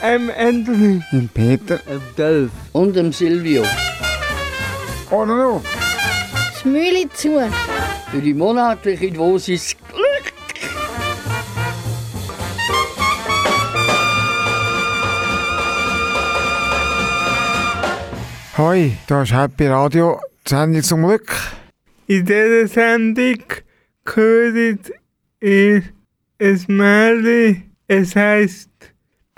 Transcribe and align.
Ähm, 0.00 0.30
Anthony. 0.38 1.02
Mit 1.10 1.34
Peter. 1.34 1.80
Ähm, 1.88 2.00
Delf. 2.16 2.50
Und 2.72 2.94
dem 2.94 3.12
Silvio. 3.12 3.64
Oder 5.10 5.36
noch? 5.36 5.62
Schmüli 6.60 7.08
zu. 7.12 7.40
Für 8.10 8.20
die 8.20 8.34
monatliche 8.34 9.10
Dosis 9.10 9.76
Glück. 9.88 10.32
Hoi, 18.56 18.92
da 19.06 19.22
ist 19.22 19.32
Happy 19.32 19.66
Radio, 19.66 20.20
die 20.46 20.50
Sendung 20.50 20.82
zum 20.82 21.06
Glück. 21.06 21.32
In 22.06 22.24
dieser 22.24 22.68
Sendung 22.68 23.42
gehört 24.04 24.92
ihr 25.40 25.82
ein 26.40 26.64
Märchen. 26.68 27.74
Es 27.88 28.14
heisst, 28.14 28.68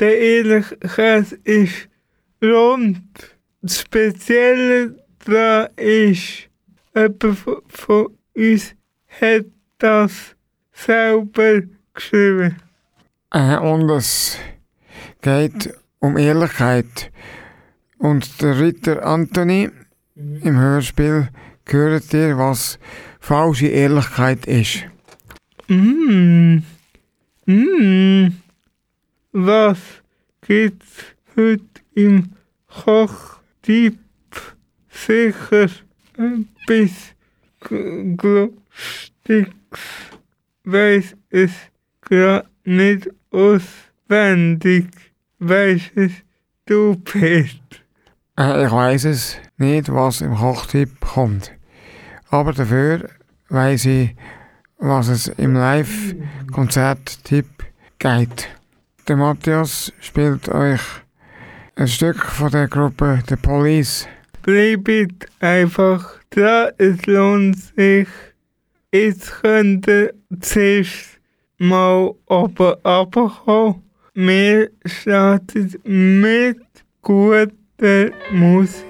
der 0.00 0.18
ehrliche 0.18 0.76
Käse 0.78 1.38
ist 1.44 1.88
rund. 2.42 3.02
Das 3.62 3.80
Spezielle 3.80 4.96
daran 5.24 5.68
ist, 5.76 6.48
jemand 6.94 7.24
von- 7.68 8.16
uns 8.34 8.74
hat 9.20 9.44
das 9.78 10.34
selber 10.72 11.62
geschrieben. 11.94 12.56
Äh, 13.32 13.56
und 13.58 13.88
es 13.90 14.38
geht 15.20 15.74
um 15.98 16.16
Ehrlichkeit. 16.16 17.12
Und 17.98 18.40
der 18.40 18.58
Ritter 18.58 19.04
Anthony 19.04 19.68
im 20.16 20.58
Hörspiel 20.58 21.28
hört 21.66 22.12
ihr, 22.14 22.38
was 22.38 22.78
falsche 23.20 23.66
Ehrlichkeit 23.68 24.46
ist. 24.46 24.84
Mmh. 25.68 26.62
Mmh. 27.46 28.32
Was 29.32 29.78
gibt's 30.40 31.04
heute 31.36 31.64
im 31.94 32.32
Kochtipp? 32.66 33.98
Sicher 34.88 35.68
etwas 36.16 37.14
G- 37.68 38.16
Lustiges. 38.18 39.52
Weiß 40.64 41.16
es 41.30 41.52
grad 42.00 42.46
nicht 42.64 43.08
auswendig. 43.30 44.88
Weiß 45.38 45.82
es 45.94 46.12
du, 46.66 46.96
Peter? 46.96 47.54
Äh, 48.38 48.66
ich 48.66 48.72
weiß 48.72 49.04
es 49.04 49.36
nicht, 49.58 49.92
was 49.92 50.20
im 50.22 50.34
Kochtipp 50.34 51.00
kommt. 51.00 51.52
Aber 52.30 52.52
dafür 52.52 53.08
weiß 53.48 53.86
ich, 53.86 54.14
was 54.78 55.08
es 55.08 55.28
im 55.28 55.54
Live-Konzert-Tipp 55.54 57.46
geht. 57.98 58.48
Der 59.10 59.16
Matthias 59.16 59.92
spielt 59.98 60.48
euch 60.50 60.80
ein 61.74 61.88
Stück 61.88 62.24
von 62.24 62.48
der 62.48 62.68
Gruppe 62.68 63.20
The 63.28 63.34
Police. 63.34 64.06
Bleibt 64.42 65.26
einfach 65.40 66.14
dran, 66.30 66.70
es 66.78 67.04
lohnt 67.06 67.58
sich. 67.58 68.06
Jetzt 68.92 69.42
könnt 69.42 69.88
ihr 69.88 70.14
zuerst 70.38 71.18
mal 71.58 72.14
oben 72.26 72.74
runterkommen. 72.84 73.82
Wir 74.14 74.70
starten 74.86 76.20
mit 76.20 76.60
guter 77.02 78.10
Musik. 78.30 78.89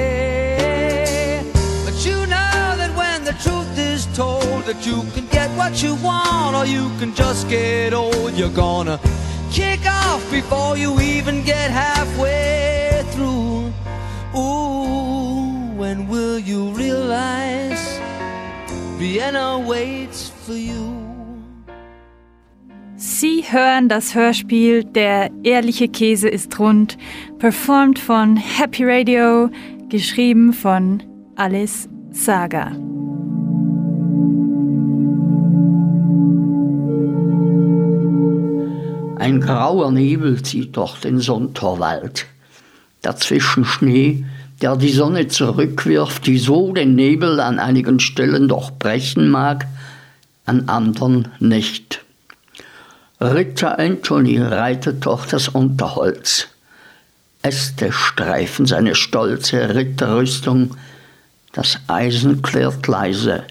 told 4.13 4.65
that 4.65 4.85
you 4.85 5.03
can 5.13 5.25
get 5.27 5.49
what 5.57 5.81
you 5.81 5.95
want 5.95 6.55
or 6.55 6.65
you 6.65 6.89
can 6.99 7.13
just 7.15 7.49
get 7.49 7.93
old, 7.93 8.33
you're 8.33 8.49
gonna 8.49 8.99
kick 9.51 9.81
off 9.85 10.21
before 10.31 10.77
you 10.77 10.99
even 10.99 11.43
get 11.43 11.71
halfway 11.71 13.03
through. 13.11 13.71
Ooh, 14.35 15.71
when 15.75 16.07
will 16.07 16.39
you 16.39 16.71
realize 16.71 17.99
Vienna 18.97 19.59
waits 19.59 20.29
for 20.45 20.55
you? 20.55 21.01
Sie 22.95 23.43
hören 23.49 23.89
das 23.89 24.13
Hörspiel 24.13 24.83
Der 24.83 25.31
ehrliche 25.43 25.87
Käse 25.87 26.29
ist 26.29 26.59
rund, 26.59 26.97
performt 27.39 27.97
von 27.97 28.37
Happy 28.37 28.83
Radio, 28.85 29.49
geschrieben 29.89 30.53
von 30.53 31.01
Alice 31.35 31.89
Saga. 32.11 32.71
Ein 39.21 39.39
grauer 39.39 39.91
Nebel 39.91 40.41
zieht 40.41 40.75
durch 40.75 40.99
den 40.99 41.19
Sonntorwald. 41.19 42.25
Dazwischen 43.03 43.65
Schnee, 43.65 44.25
der 44.63 44.75
die 44.75 44.91
Sonne 44.91 45.27
zurückwirft, 45.27 46.25
die 46.25 46.39
so 46.39 46.73
den 46.73 46.95
Nebel 46.95 47.39
an 47.39 47.59
einigen 47.59 47.99
Stellen 47.99 48.47
durchbrechen 48.47 49.29
mag, 49.29 49.67
an 50.47 50.67
anderen 50.69 51.27
nicht. 51.37 52.03
Ritter 53.19 53.77
Anthony 53.77 54.39
reitet 54.39 55.05
durch 55.05 55.27
das 55.27 55.49
Unterholz. 55.49 56.47
Äste 57.43 57.91
streifen 57.91 58.65
seine 58.65 58.95
stolze 58.95 59.75
Ritterrüstung, 59.75 60.75
das 61.51 61.77
Eisen 61.85 62.41
klirrt 62.41 62.87
leise. 62.87 63.43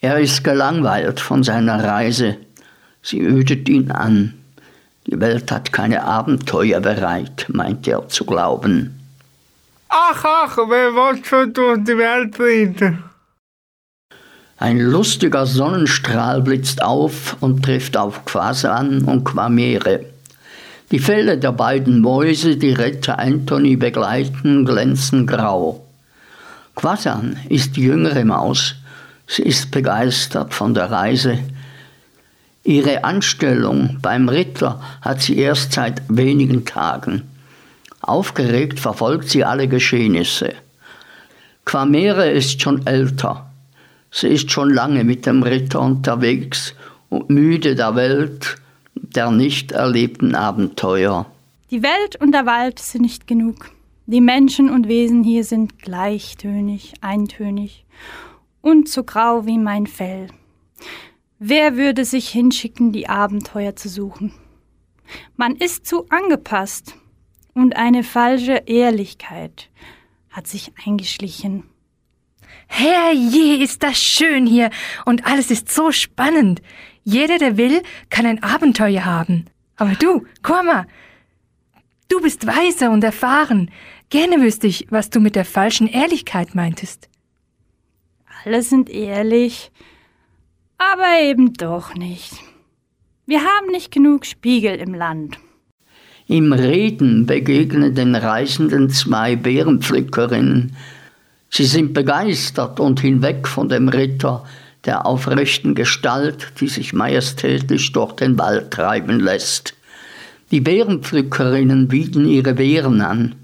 Er 0.00 0.20
ist 0.20 0.44
gelangweilt 0.44 1.18
von 1.18 1.42
seiner 1.42 1.82
Reise, 1.82 2.36
sie 3.02 3.20
ödet 3.20 3.68
ihn 3.68 3.90
an. 3.90 4.34
Die 5.06 5.20
Welt 5.20 5.52
hat 5.52 5.72
keine 5.72 6.02
Abenteuer 6.02 6.80
bereit, 6.80 7.46
meint 7.48 7.86
er 7.86 8.08
zu 8.08 8.24
glauben. 8.24 9.00
Ach, 9.88 10.24
ach, 10.24 10.56
wer 10.56 10.92
will 10.92 11.24
schon 11.24 11.52
durch 11.52 11.78
die 11.84 11.96
Welt 11.96 12.38
reiten? 12.40 13.04
Ein 14.58 14.80
lustiger 14.80 15.46
Sonnenstrahl 15.46 16.42
blitzt 16.42 16.82
auf 16.82 17.36
und 17.40 17.62
trifft 17.62 17.96
auf 17.96 18.24
Quasan 18.24 19.02
und 19.02 19.24
Quamere. 19.24 20.06
Die 20.90 20.98
Felle 20.98 21.38
der 21.38 21.52
beiden 21.52 22.00
Mäuse, 22.00 22.56
die 22.56 22.72
Ritter 22.72 23.18
Anthony 23.18 23.76
begleiten, 23.76 24.64
glänzen 24.64 25.26
grau. 25.26 25.84
Quasan 26.74 27.38
ist 27.48 27.76
die 27.76 27.82
jüngere 27.82 28.24
Maus. 28.24 28.76
Sie 29.26 29.42
ist 29.42 29.70
begeistert 29.70 30.54
von 30.54 30.74
der 30.74 30.90
Reise. 30.90 31.38
Ihre 32.66 33.04
Anstellung 33.04 33.98
beim 34.02 34.28
Ritter 34.28 34.82
hat 35.00 35.22
sie 35.22 35.38
erst 35.38 35.72
seit 35.72 36.02
wenigen 36.08 36.64
Tagen. 36.64 37.22
Aufgeregt 38.00 38.80
verfolgt 38.80 39.28
sie 39.28 39.44
alle 39.44 39.68
Geschehnisse. 39.68 40.52
Quamere 41.64 42.28
ist 42.28 42.60
schon 42.60 42.84
älter. 42.84 43.48
Sie 44.10 44.26
ist 44.26 44.50
schon 44.50 44.70
lange 44.70 45.04
mit 45.04 45.26
dem 45.26 45.44
Ritter 45.44 45.80
unterwegs 45.80 46.74
und 47.08 47.30
müde 47.30 47.76
der 47.76 47.94
Welt, 47.94 48.56
der 48.96 49.30
nicht 49.30 49.70
erlebten 49.70 50.34
Abenteuer. 50.34 51.26
Die 51.70 51.84
Welt 51.84 52.16
und 52.20 52.32
der 52.32 52.46
Wald 52.46 52.80
sind 52.80 53.02
nicht 53.02 53.28
genug. 53.28 53.70
Die 54.06 54.20
Menschen 54.20 54.70
und 54.70 54.88
Wesen 54.88 55.22
hier 55.22 55.44
sind 55.44 55.78
gleichtönig, 55.78 56.94
eintönig 57.00 57.84
und 58.60 58.88
so 58.88 59.04
grau 59.04 59.46
wie 59.46 59.58
mein 59.58 59.86
Fell. 59.86 60.26
Wer 61.38 61.76
würde 61.76 62.06
sich 62.06 62.30
hinschicken, 62.30 62.92
die 62.92 63.08
Abenteuer 63.08 63.76
zu 63.76 63.90
suchen? 63.90 64.32
Man 65.36 65.54
ist 65.56 65.86
zu 65.86 66.06
angepasst 66.08 66.96
und 67.52 67.76
eine 67.76 68.04
falsche 68.04 68.62
Ehrlichkeit 68.66 69.68
hat 70.30 70.46
sich 70.46 70.72
eingeschlichen. 70.86 71.64
Herrje, 72.68 73.62
ist 73.62 73.82
das 73.82 73.98
schön 73.98 74.46
hier 74.46 74.70
und 75.04 75.26
alles 75.26 75.50
ist 75.50 75.70
so 75.70 75.92
spannend. 75.92 76.62
Jeder, 77.04 77.38
der 77.38 77.58
will, 77.58 77.82
kann 78.08 78.24
ein 78.24 78.42
Abenteuer 78.42 79.04
haben. 79.04 79.44
Aber 79.76 79.92
du, 79.92 80.24
Korma, 80.42 80.86
du 82.08 82.20
bist 82.20 82.46
weise 82.46 82.90
und 82.90 83.04
erfahren. 83.04 83.70
Gerne 84.08 84.40
wüsste 84.40 84.66
ich, 84.66 84.86
was 84.90 85.10
du 85.10 85.20
mit 85.20 85.36
der 85.36 85.44
falschen 85.44 85.86
Ehrlichkeit 85.86 86.54
meintest. 86.54 87.10
Alle 88.44 88.62
sind 88.62 88.88
ehrlich, 88.88 89.70
aber 90.78 91.22
eben 91.22 91.54
doch 91.54 91.94
nicht. 91.94 92.32
Wir 93.26 93.40
haben 93.40 93.70
nicht 93.70 93.90
genug 93.90 94.24
Spiegel 94.24 94.76
im 94.76 94.94
Land. 94.94 95.38
Im 96.28 96.52
Reden 96.52 97.26
begegnen 97.26 97.94
den 97.94 98.14
Reisenden 98.14 98.90
zwei 98.90 99.36
Bärenpflückerinnen. 99.36 100.76
Sie 101.50 101.64
sind 101.64 101.94
begeistert 101.94 102.80
und 102.80 103.00
hinweg 103.00 103.46
von 103.46 103.68
dem 103.68 103.88
Ritter, 103.88 104.44
der 104.84 105.06
aufrechten 105.06 105.74
Gestalt, 105.74 106.52
die 106.60 106.68
sich 106.68 106.92
majestätisch 106.92 107.92
durch 107.92 108.12
den 108.14 108.38
Wald 108.38 108.72
treiben 108.72 109.20
lässt. 109.20 109.74
Die 110.50 110.60
Bärenpflückerinnen 110.60 111.88
bieten 111.88 112.26
ihre 112.26 112.54
Beeren 112.54 113.00
an. 113.00 113.34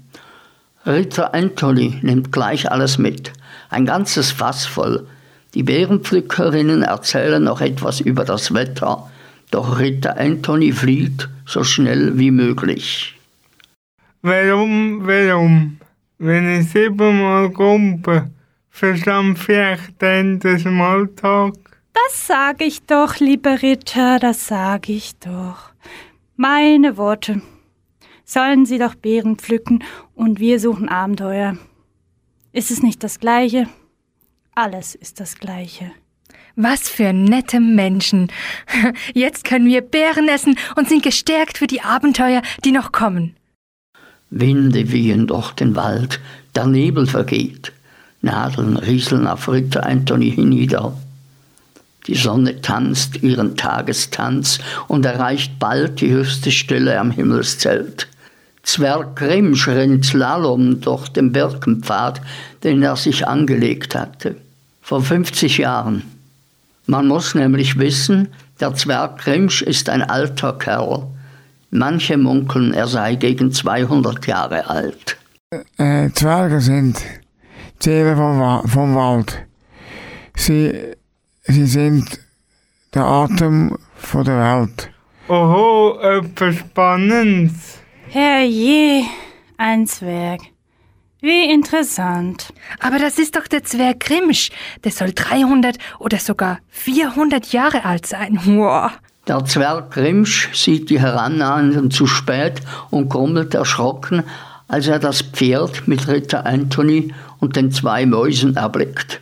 Ritter 0.85 1.33
Anthony 1.33 1.99
nimmt 2.01 2.31
gleich 2.31 2.71
alles 2.71 2.97
mit, 2.97 3.31
ein 3.69 3.85
ganzes 3.85 4.31
Fass 4.31 4.65
voll. 4.65 5.07
Die 5.53 5.63
Bärenpflückerinnen 5.63 6.81
erzählen 6.81 7.43
noch 7.43 7.61
etwas 7.61 7.99
über 8.01 8.25
das 8.25 8.53
Wetter, 8.53 9.09
doch 9.51 9.79
Ritter 9.79 10.17
Anthony 10.17 10.71
flieht 10.71 11.29
so 11.45 11.63
schnell 11.63 12.17
wie 12.17 12.31
möglich. 12.31 13.15
Warum, 14.23 15.05
warum? 15.05 15.77
Wenn 16.17 16.59
ich 16.59 16.71
siebenmal 16.71 17.51
kumpe, 17.51 18.31
verstand 18.69 19.37
vielleicht 19.37 20.01
dann 20.01 20.39
den 20.39 20.57
Smalltalk. 20.57 21.55
Das 21.93 22.27
sag 22.27 22.61
ich 22.61 22.81
doch, 22.87 23.19
lieber 23.19 23.61
Ritter, 23.61 24.17
das 24.19 24.47
sag 24.47 24.89
ich 24.89 25.19
doch. 25.19 25.71
Meine 26.35 26.97
Worte 26.97 27.41
sollen 28.25 28.65
sie 28.65 28.79
doch 28.79 28.95
Beeren 28.95 29.37
pflücken 29.37 29.83
und 30.15 30.39
wir 30.39 30.59
suchen 30.59 30.89
Abenteuer. 30.89 31.57
Ist 32.53 32.71
es 32.71 32.81
nicht 32.81 33.03
das 33.03 33.19
Gleiche? 33.19 33.67
Alles 34.55 34.93
ist 34.93 35.19
das 35.19 35.39
Gleiche. 35.39 35.91
Was 36.55 36.87
für 36.87 37.11
nette 37.11 37.59
Menschen. 37.59 38.31
Jetzt 39.13 39.45
können 39.45 39.65
wir 39.65 39.81
Beeren 39.81 40.27
essen 40.27 40.57
und 40.75 40.87
sind 40.87 41.01
gestärkt 41.01 41.57
für 41.57 41.65
die 41.65 41.81
Abenteuer, 41.81 42.43
die 42.63 42.71
noch 42.71 42.91
kommen. 42.91 43.35
Winde 44.29 44.91
wehen 44.91 45.25
durch 45.25 45.51
den 45.53 45.75
Wald, 45.75 46.19
der 46.55 46.67
Nebel 46.67 47.07
vergeht, 47.07 47.71
Nadeln 48.21 48.77
rieseln 48.77 49.25
auf 49.27 49.49
Ritter 49.49 49.85
Anthony 49.85 50.31
hinnieder. 50.31 50.95
Die 52.07 52.15
Sonne 52.15 52.61
tanzt 52.61 53.23
ihren 53.23 53.57
Tagestanz 53.57 54.59
und 54.87 55.05
erreicht 55.05 55.57
bald 55.57 56.01
die 56.01 56.11
höchste 56.11 56.51
Stelle 56.51 56.99
am 56.99 57.11
Himmelszelt. 57.11 58.07
Zwerg 58.61 59.15
Grimsch 59.15 59.67
rennt 59.67 60.05
Slalom 60.05 60.79
durch 60.79 61.09
den 61.09 61.31
Birkenpfad, 61.31 62.21
den 62.63 62.81
er 62.81 62.95
sich 62.95 63.27
angelegt 63.27 63.95
hatte. 63.95 64.35
Vor 64.83 65.01
50 65.01 65.59
Jahren. 65.59 66.03
Man 66.87 67.07
muss 67.07 67.35
nämlich 67.35 67.79
wissen, 67.79 68.27
der 68.59 68.75
Zwerg 68.75 69.19
Grimsch 69.19 69.61
ist 69.61 69.87
ein 69.87 70.01
alter 70.01 70.53
Kerl. 70.53 71.07
Manche 71.71 72.17
munkeln, 72.17 72.73
er 72.73 72.87
sei 72.87 73.15
gegen 73.15 73.51
200 73.53 74.27
Jahre 74.27 74.69
alt. 74.69 75.17
Äh, 75.77 76.09
Zwerge 76.11 76.59
sind 76.59 77.01
Seelen 77.79 78.17
vom, 78.17 78.39
Wa 78.39 78.63
vom 78.67 78.93
Wald. 78.93 79.45
Sie, 80.35 80.73
sie 81.43 81.65
sind 81.65 82.19
der 82.93 83.05
Atem 83.05 83.77
von 83.95 84.25
der 84.25 84.37
Welt. 84.37 84.89
Oho, 85.29 85.97
etwas 86.01 86.55
Spannendes. 86.55 87.79
Herrje, 88.09 89.05
ein 89.57 89.87
Zwerg. 89.87 90.41
Wie 91.23 91.49
interessant. 91.53 92.53
Aber 92.81 92.99
das 92.99 93.17
ist 93.17 93.37
doch 93.37 93.47
der 93.47 93.63
Zwerg 93.63 94.01
Grimsch. 94.01 94.49
Der 94.83 94.91
soll 94.91 95.13
300 95.13 95.77
oder 95.99 96.17
sogar 96.17 96.59
400 96.67 97.53
Jahre 97.53 97.85
alt 97.85 98.05
sein. 98.05 98.41
Wow. 98.43 98.91
Der 99.25 99.45
Zwerg 99.45 99.91
Grimsch 99.91 100.49
sieht 100.53 100.89
die 100.89 100.99
Herannahenden 100.99 101.91
zu 101.91 102.07
spät 102.07 102.59
und 102.89 103.07
grummelt 103.07 103.53
erschrocken, 103.53 104.23
als 104.67 104.87
er 104.87 104.99
das 104.99 105.21
Pferd 105.21 105.87
mit 105.87 106.09
Ritter 106.09 106.45
Anthony 106.45 107.13
und 107.39 107.55
den 107.55 107.71
zwei 107.71 108.05
Mäusen 108.05 108.57
erblickt. 108.57 109.21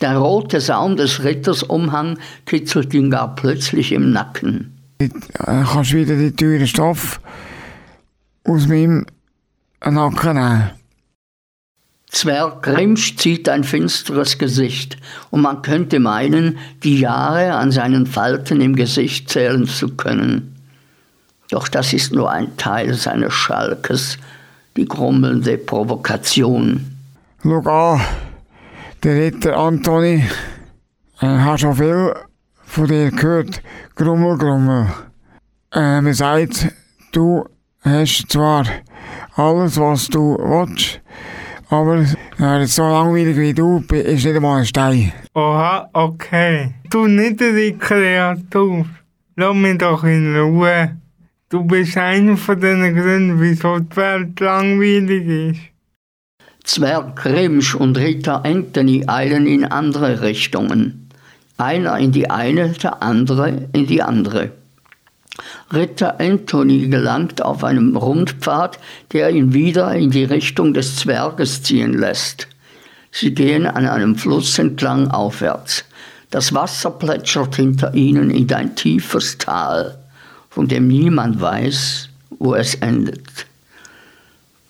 Der 0.00 0.16
rote 0.16 0.60
Saum 0.60 0.96
des 0.96 1.22
Ritters 1.22 1.62
Umhang 1.62 2.18
kitzelt 2.46 2.92
ihn 2.94 3.12
gar 3.12 3.36
plötzlich 3.36 3.92
im 3.92 4.10
Nacken. 4.10 4.76
Du 4.98 5.04
äh, 5.04 5.62
kannst 5.72 5.92
wieder 5.92 6.16
die 6.16 6.34
teuren 6.34 6.66
Stoff 6.66 7.20
aus 8.42 8.66
meinem 8.66 9.06
Nacken 9.84 10.34
nehmen. 10.34 10.79
Zwerg 12.10 12.62
Grimsch 12.62 13.16
zieht 13.16 13.48
ein 13.48 13.62
finsteres 13.62 14.36
Gesicht, 14.36 14.96
und 15.30 15.42
man 15.42 15.62
könnte 15.62 16.00
meinen, 16.00 16.58
die 16.82 16.98
Jahre 16.98 17.54
an 17.54 17.70
seinen 17.70 18.06
Falten 18.06 18.60
im 18.60 18.74
Gesicht 18.74 19.30
zählen 19.30 19.66
zu 19.66 19.94
können. 19.94 20.56
Doch 21.50 21.68
das 21.68 21.92
ist 21.92 22.12
nur 22.12 22.30
ein 22.30 22.56
Teil 22.56 22.94
seines 22.94 23.32
Schalkes, 23.32 24.18
die 24.76 24.86
grummelnde 24.86 25.58
Provokation. 25.58 26.84
Schau 27.42 27.60
an, 27.60 28.00
der 29.02 29.14
Ritter 29.16 29.56
Antoni 29.56 30.24
äh, 31.20 31.26
hat 31.26 31.60
schon 31.60 31.76
viel 31.76 32.14
von 32.66 32.86
dir 32.86 33.10
gehört. 33.10 33.62
Grummel, 33.94 34.36
Grummel. 34.36 34.86
Äh, 35.72 36.00
man 36.00 36.14
sagt, 36.14 36.68
du 37.12 37.44
hast 37.82 38.26
zwar 38.28 38.64
alles, 39.36 39.78
was 39.78 40.08
du 40.08 40.36
willst, 40.38 41.00
aber 41.70 42.04
ja, 42.38 42.66
so 42.66 42.82
langweilig 42.82 43.36
wie 43.36 43.54
du 43.54 43.80
bist, 43.80 44.06
ist 44.06 44.24
nicht 44.24 44.36
einmal 44.36 44.60
ein 44.60 44.66
Stein. 44.66 45.12
Oha, 45.34 45.88
okay. 45.92 46.74
Du 46.90 47.06
niedere 47.06 47.72
Kreatur. 47.74 48.86
Lass 49.36 49.54
mich 49.54 49.78
doch 49.78 50.04
in 50.04 50.36
Ruhe. 50.36 50.96
Du 51.48 51.64
bist 51.64 51.96
einer 51.96 52.36
von 52.36 52.60
den 52.60 52.94
Gründen, 52.94 53.40
wieso 53.40 53.78
die 53.78 53.96
Welt 53.96 54.38
langweilig 54.40 55.26
ist. 55.26 55.60
Zwerg 56.64 57.16
Grimsch 57.16 57.74
und 57.74 57.96
Ritter 57.96 58.44
Anthony 58.44 59.04
eilen 59.06 59.46
in 59.46 59.64
andere 59.64 60.22
Richtungen. 60.22 61.08
Einer 61.56 61.98
in 61.98 62.12
die 62.12 62.30
eine, 62.30 62.70
der 62.70 63.02
andere 63.02 63.68
in 63.72 63.86
die 63.86 64.02
andere. 64.02 64.52
Ritter 65.72 66.20
Anthony 66.20 66.88
gelangt 66.88 67.42
auf 67.42 67.64
einem 67.64 67.96
Rundpfad, 67.96 68.78
der 69.12 69.30
ihn 69.30 69.52
wieder 69.54 69.94
in 69.94 70.10
die 70.10 70.24
Richtung 70.24 70.74
des 70.74 70.96
Zwerges 70.96 71.62
ziehen 71.62 71.94
lässt. 71.94 72.48
Sie 73.12 73.34
gehen 73.34 73.66
an 73.66 73.86
einem 73.86 74.16
Fluss 74.16 74.58
entlang 74.58 75.08
aufwärts. 75.08 75.84
Das 76.30 76.54
Wasser 76.54 76.90
plätschert 76.90 77.56
hinter 77.56 77.94
ihnen 77.94 78.30
in 78.30 78.52
ein 78.52 78.76
tiefes 78.76 79.38
Tal, 79.38 79.98
von 80.48 80.68
dem 80.68 80.86
niemand 80.86 81.40
weiß, 81.40 82.08
wo 82.38 82.54
es 82.54 82.76
endet. 82.76 83.46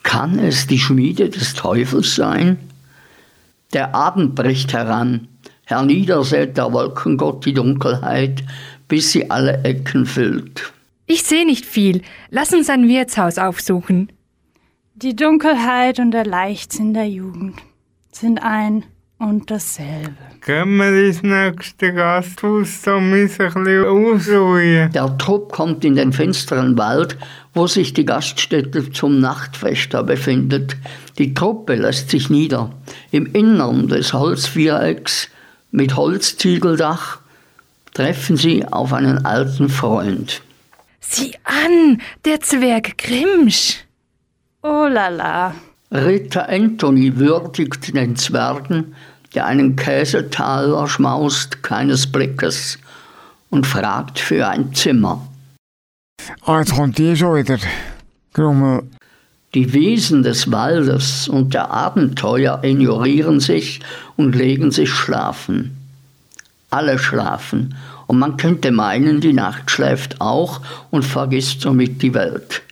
Kann 0.02 0.38
es 0.38 0.66
die 0.66 0.78
Schmiede 0.78 1.28
des 1.28 1.54
Teufels 1.54 2.14
sein? 2.14 2.58
Der 3.74 3.94
Abend 3.94 4.34
bricht 4.34 4.72
heran, 4.72 5.28
herniedersät 5.70 6.56
der 6.56 6.72
Wolkengott 6.72 7.46
die 7.46 7.54
Dunkelheit, 7.54 8.44
bis 8.88 9.12
sie 9.12 9.30
alle 9.30 9.62
Ecken 9.64 10.06
füllt. 10.06 10.72
Ich 11.06 11.22
sehe 11.22 11.46
nicht 11.46 11.66
viel. 11.66 12.02
Lass 12.30 12.52
uns 12.52 12.70
ein 12.70 12.88
Wirtshaus 12.88 13.38
aufsuchen. 13.38 14.12
Die 14.94 15.16
Dunkelheit 15.16 15.98
und 15.98 16.10
der 16.10 16.26
Leichtsinn 16.26 16.94
der 16.94 17.08
Jugend 17.08 17.56
sind 18.12 18.42
ein 18.42 18.84
und 19.18 19.50
dasselbe. 19.50 20.14
Gehen 20.44 20.76
wir 20.76 21.06
ins 21.06 21.22
nächste 21.22 21.92
Gasthaus, 21.92 22.82
da 22.82 22.98
müssen 22.98 23.38
wir 23.38 23.56
ein 23.56 23.64
bisschen 23.64 23.84
ausruhen. 23.86 24.92
Der 24.92 25.18
Trupp 25.18 25.52
kommt 25.52 25.84
in 25.84 25.96
den 25.96 26.12
finsteren 26.12 26.76
Wald, 26.78 27.16
wo 27.54 27.66
sich 27.66 27.92
die 27.92 28.06
Gaststätte 28.06 28.90
zum 28.90 29.20
Nachtwächter 29.20 30.02
befindet. 30.02 30.76
Die 31.18 31.34
Truppe 31.34 31.74
lässt 31.74 32.10
sich 32.10 32.30
nieder. 32.30 32.72
Im 33.10 33.26
Innern 33.26 33.88
des 33.88 34.12
Holzvierecks 34.12 35.28
mit 35.70 35.96
Holzziegeldach 35.96 37.18
treffen 37.94 38.36
sie 38.36 38.66
auf 38.66 38.92
einen 38.92 39.24
alten 39.24 39.68
Freund. 39.68 40.42
Sieh 41.00 41.34
an, 41.44 42.00
der 42.24 42.40
Zwerg 42.40 42.98
Grimsch. 42.98 43.84
Oh 44.62 44.86
la 44.88 45.08
la. 45.08 45.54
Ritter 45.90 46.48
Anthony 46.48 47.16
würdigt 47.16 47.94
den 47.94 48.14
Zwergen, 48.14 48.94
der 49.34 49.46
einen 49.46 49.74
Käsetaler 49.76 50.86
schmaust, 50.86 51.62
keines 51.62 52.10
Blickes 52.10 52.78
und 53.48 53.66
fragt 53.66 54.18
für 54.18 54.46
ein 54.46 54.72
Zimmer. 54.72 55.26
Ah, 56.42 56.60
jetzt 56.60 56.74
kommt 56.74 56.98
die 56.98 57.16
schon 57.16 57.36
wieder. 57.36 57.58
Grummel. 58.32 58.84
Die 59.54 59.72
Wesen 59.72 60.22
des 60.22 60.52
Waldes 60.52 61.28
und 61.28 61.54
der 61.54 61.70
Abenteuer 61.72 62.60
ignorieren 62.62 63.40
sich 63.40 63.80
und 64.16 64.36
legen 64.36 64.70
sich 64.70 64.90
schlafen. 64.90 65.76
Alle 66.70 66.98
schlafen, 67.00 67.74
und 68.06 68.18
man 68.18 68.36
könnte 68.36 68.70
meinen, 68.72 69.20
die 69.20 69.32
Nacht 69.32 69.70
schläft 69.70 70.20
auch 70.20 70.60
und 70.90 71.04
vergisst 71.04 71.60
somit 71.60 72.02
die 72.02 72.14
Welt. 72.14 72.62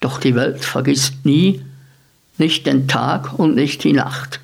Doch 0.00 0.18
die 0.18 0.34
Welt 0.34 0.64
vergisst 0.64 1.24
nie, 1.24 1.62
nicht 2.38 2.66
den 2.66 2.88
Tag 2.88 3.38
und 3.38 3.54
nicht 3.54 3.84
die 3.84 3.92
Nacht. 3.92 4.40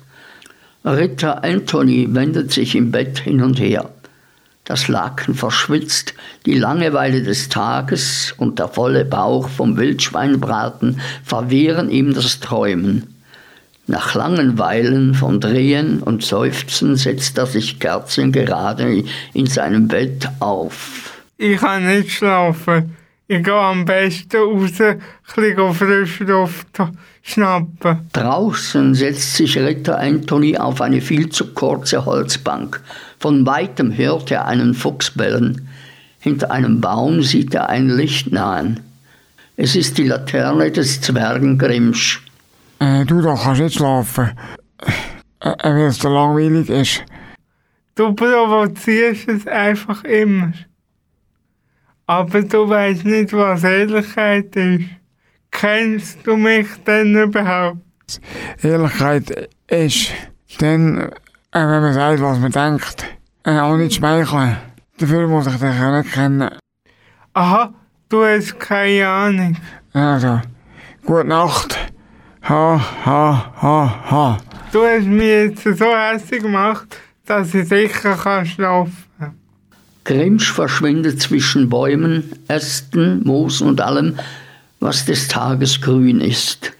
Ritter 0.85 1.43
Anthony 1.43 2.07
wendet 2.13 2.51
sich 2.51 2.75
im 2.75 2.91
Bett 2.91 3.19
hin 3.19 3.41
und 3.41 3.59
her. 3.59 3.89
Das 4.67 4.89
Laken 4.89 5.33
verschwitzt, 5.33 6.13
die 6.45 6.55
Langeweile 6.55 7.23
des 7.23 7.47
Tages 7.47 8.35
und 8.35 8.59
der 8.59 8.67
volle 8.67 9.05
Bauch 9.05 9.47
vom 9.47 9.77
Wildschweinbraten 9.77 10.99
verwehren 11.23 11.89
ihm 11.89 12.13
das 12.13 12.41
Träumen. 12.41 13.15
Nach 13.85 14.13
langen 14.13 14.59
Weilen 14.59 15.13
von 15.13 15.39
Drehen 15.39 16.03
und 16.03 16.21
Seufzen 16.21 16.97
setzt 16.97 17.37
er 17.37 17.45
sich 17.45 17.79
kerzengerade 17.79 19.05
in 19.33 19.47
seinem 19.47 19.87
Bett 19.87 20.27
auf. 20.41 21.13
Ich 21.37 21.61
kann 21.61 21.85
nicht 21.85 22.11
schlafen. 22.11 22.97
Ich 23.29 23.41
gehe 23.43 23.53
am 23.53 23.85
besten 23.85 24.35
raus, 24.35 24.81
ein 24.81 25.73
frische 25.73 26.23
Luft 26.25 26.67
schnappen. 27.21 28.09
Draußen 28.11 28.93
setzt 28.95 29.35
sich 29.35 29.57
Ritter 29.57 29.97
Anthony 29.97 30.57
auf 30.57 30.81
eine 30.81 30.99
viel 30.99 31.29
zu 31.29 31.53
kurze 31.53 32.05
Holzbank. 32.05 32.81
Von 33.19 33.45
weitem 33.45 33.95
hört 33.95 34.31
er 34.31 34.45
einen 34.45 34.73
Fuchs 34.73 35.11
bellen. 35.11 35.67
Hinter 36.19 36.51
einem 36.51 36.81
Baum 36.81 37.21
sieht 37.23 37.53
er 37.53 37.69
ein 37.69 37.89
Licht 37.89 38.31
nahen. 38.31 38.79
Es 39.55 39.75
ist 39.75 39.97
die 39.97 40.07
Laterne 40.07 40.71
des 40.71 41.01
Zwergen 41.01 41.57
Grimsch. 41.57 42.23
Äh, 42.79 43.05
du, 43.05 43.21
da 43.21 43.35
kannst 43.35 43.61
nicht 43.61 43.75
schlafen. 43.75 44.31
Äh, 45.41 45.49
äh, 45.49 45.55
weil 45.63 45.87
es 45.87 45.99
so 45.99 46.09
langweilig 46.09 46.69
ist. 46.69 47.03
Du 47.95 48.13
provozierst 48.13 49.27
es 49.27 49.47
einfach 49.47 50.03
immer. 50.03 50.53
Aber 52.05 52.41
du 52.43 52.69
weißt 52.69 53.05
nicht, 53.05 53.33
was 53.33 53.63
Ehrlichkeit 53.63 54.55
ist. 54.55 54.85
Kennst 55.51 56.19
du 56.25 56.37
mich 56.37 56.67
denn 56.85 57.15
überhaupt? 57.15 57.79
Ehrlichkeit 58.61 59.49
ist 59.67 60.11
dann, 60.59 61.09
äh, 61.57 61.67
wenn 61.67 61.81
man 61.81 61.93
sagt, 61.93 62.21
was 62.21 62.39
man 62.39 62.51
denkt. 62.51 63.05
Äh, 63.43 63.59
auch 63.59 63.75
nicht 63.77 63.95
schmeicheln. 63.95 64.57
Dafür 64.99 65.27
muss 65.27 65.47
ich 65.47 65.55
dich 65.55 65.63
auch 65.63 65.97
nicht 65.97 66.13
kennen. 66.13 66.49
Aha, 67.33 67.73
du 68.09 68.23
hast 68.23 68.59
keine 68.59 69.07
Ahnung. 69.07 69.57
Also, 69.93 70.41
gute 71.05 71.25
Nacht. 71.25 71.77
Ha, 72.47 72.79
ha, 73.05 73.51
ha, 73.61 74.11
ha. 74.11 74.37
Du 74.71 74.83
hast 74.83 75.05
mich 75.05 75.27
jetzt 75.27 75.63
so 75.63 75.85
hässlich 75.95 76.41
gemacht, 76.41 76.97
dass 77.25 77.53
ich 77.53 77.67
sicher 77.67 78.15
kann 78.15 78.45
schlafen 78.45 79.05
kann. 79.19 79.35
Grimsch 80.05 80.51
verschwindet 80.51 81.21
zwischen 81.21 81.69
Bäumen, 81.69 82.31
Ästen, 82.47 83.23
Moos 83.23 83.61
und 83.61 83.81
allem, 83.81 84.17
was 84.79 85.05
des 85.05 85.27
Tages 85.27 85.81
grün 85.81 86.21
ist. 86.21 86.71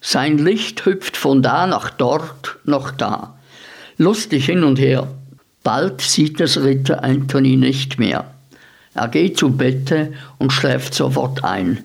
Sein 0.00 0.38
Licht 0.38 0.84
hüpft 0.84 1.16
von 1.16 1.42
da 1.42 1.66
nach 1.66 1.90
dort, 1.90 2.58
noch 2.64 2.90
da. 2.90 3.35
Lustig 3.98 4.44
hin 4.44 4.62
und 4.62 4.78
her. 4.78 5.08
Bald 5.62 6.02
sieht 6.02 6.40
es 6.40 6.62
Ritter 6.62 7.02
Anthony 7.02 7.56
nicht 7.56 7.98
mehr. 7.98 8.30
Er 8.94 9.08
geht 9.08 9.38
zu 9.38 9.50
Bette 9.56 10.12
und 10.38 10.52
schläft 10.52 10.94
sofort 10.94 11.44
ein. 11.44 11.82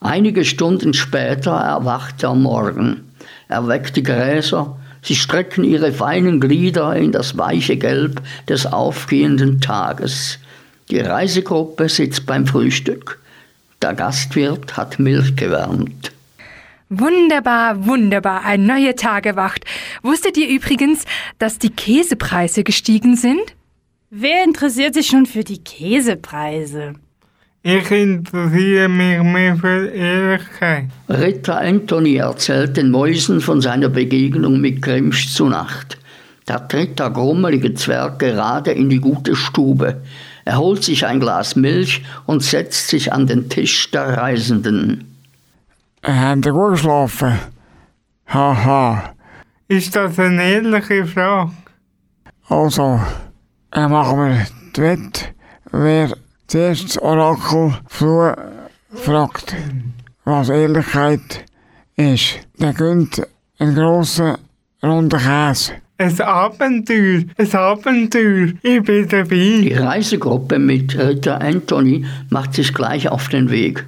Einige 0.00 0.44
Stunden 0.44 0.92
später 0.92 1.52
erwacht 1.52 2.22
er 2.24 2.34
Morgen. 2.34 3.12
Er 3.48 3.66
weckt 3.68 3.96
die 3.96 4.02
Gräser, 4.02 4.76
sie 5.02 5.14
strecken 5.14 5.62
ihre 5.62 5.92
feinen 5.92 6.40
Glieder 6.40 6.96
in 6.96 7.12
das 7.12 7.38
weiche 7.38 7.76
Gelb 7.76 8.20
des 8.48 8.66
aufgehenden 8.66 9.60
Tages. 9.60 10.38
Die 10.90 11.00
Reisegruppe 11.00 11.88
sitzt 11.88 12.26
beim 12.26 12.46
Frühstück. 12.46 13.20
Der 13.82 13.94
Gastwirt 13.94 14.76
hat 14.76 14.98
Milch 14.98 15.36
gewärmt. 15.36 16.12
Wunderbar, 16.88 17.84
wunderbar, 17.84 18.44
ein 18.44 18.64
neuer 18.64 18.94
Tag 18.94 19.26
erwacht. 19.26 19.64
Wusstet 20.02 20.36
ihr 20.36 20.48
übrigens, 20.48 21.04
dass 21.38 21.58
die 21.58 21.70
Käsepreise 21.70 22.62
gestiegen 22.62 23.16
sind? 23.16 23.56
Wer 24.10 24.44
interessiert 24.44 24.94
sich 24.94 25.08
schon 25.08 25.26
für 25.26 25.42
die 25.42 25.58
Käsepreise? 25.58 26.94
Ich 27.64 27.90
interessiere 27.90 28.88
mich 28.88 29.20
mehr 29.20 29.56
für 29.56 29.88
Ehrlichkeit. 29.88 30.84
Ritter 31.08 31.60
Anthony 31.60 32.14
erzählt 32.18 32.76
den 32.76 32.92
Mäusen 32.92 33.40
von 33.40 33.60
seiner 33.60 33.88
Begegnung 33.88 34.60
mit 34.60 34.80
Grimsch 34.80 35.34
zu 35.34 35.48
Nacht. 35.48 35.98
Da 36.44 36.60
tritt 36.60 37.00
der 37.00 37.10
grummelige 37.10 37.74
Zwerg 37.74 38.20
gerade 38.20 38.70
in 38.70 38.88
die 38.88 39.00
gute 39.00 39.34
Stube. 39.34 40.02
Er 40.44 40.58
holt 40.58 40.84
sich 40.84 41.04
ein 41.04 41.18
Glas 41.18 41.56
Milch 41.56 42.04
und 42.26 42.44
setzt 42.44 42.86
sich 42.86 43.12
an 43.12 43.26
den 43.26 43.48
Tisch 43.48 43.90
der 43.90 44.16
Reisenden. 44.16 45.15
Äh, 46.06 46.12
habt 46.12 46.46
ihr 46.46 46.52
gut 46.52 46.70
geschlafen? 46.70 47.32
Ha, 48.28 48.64
ha. 48.64 49.14
Ist 49.66 49.96
das 49.96 50.16
eine 50.20 50.40
ehrliche 50.40 51.04
Frage? 51.04 51.50
Also, 52.48 53.00
äh, 53.72 53.88
machen 53.88 54.18
wir 54.18 54.46
die 54.76 54.82
Wette, 54.82 55.34
wer 55.72 56.12
zuerst 56.46 56.84
das 56.84 56.98
Orakel 56.98 57.74
fragt, 57.88 59.56
was 60.24 60.48
Ehrlichkeit 60.48 61.44
ist. 61.96 62.38
Der 62.60 62.72
gönnt 62.72 63.26
einen 63.58 63.74
grossen, 63.74 64.36
runden 64.84 65.18
Käse. 65.18 65.72
Ein 65.98 66.20
Abenteuer, 66.20 67.22
ein 67.36 67.52
Abenteuer. 67.52 68.52
Ich 68.62 68.82
bin 68.84 69.08
dabei. 69.08 69.34
Die 69.34 69.72
Reisegruppe 69.74 70.60
mit 70.60 70.96
Ritter 70.96 71.40
Anthony 71.40 72.06
macht 72.30 72.54
sich 72.54 72.72
gleich 72.72 73.08
auf 73.08 73.28
den 73.28 73.50
Weg. 73.50 73.84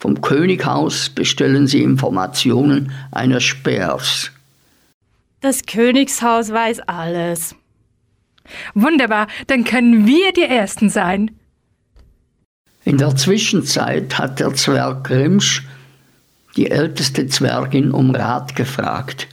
Vom 0.00 0.22
Könighaus 0.22 1.10
bestellen 1.10 1.66
sie 1.66 1.82
Informationen 1.82 2.90
eines 3.12 3.44
Spähers. 3.44 4.30
Das 5.42 5.66
Königshaus 5.66 6.50
weiß 6.50 6.80
alles. 6.80 7.54
Wunderbar, 8.74 9.26
dann 9.46 9.64
können 9.64 10.06
wir 10.06 10.32
die 10.32 10.44
Ersten 10.44 10.88
sein. 10.88 11.30
In 12.84 12.96
der 12.96 13.14
Zwischenzeit 13.14 14.18
hat 14.18 14.40
der 14.40 14.54
Zwerg 14.54 15.04
Grimsch 15.04 15.66
die 16.56 16.70
älteste 16.70 17.26
Zwergin 17.26 17.90
um 17.90 18.14
Rat 18.14 18.56
gefragt. 18.56 19.28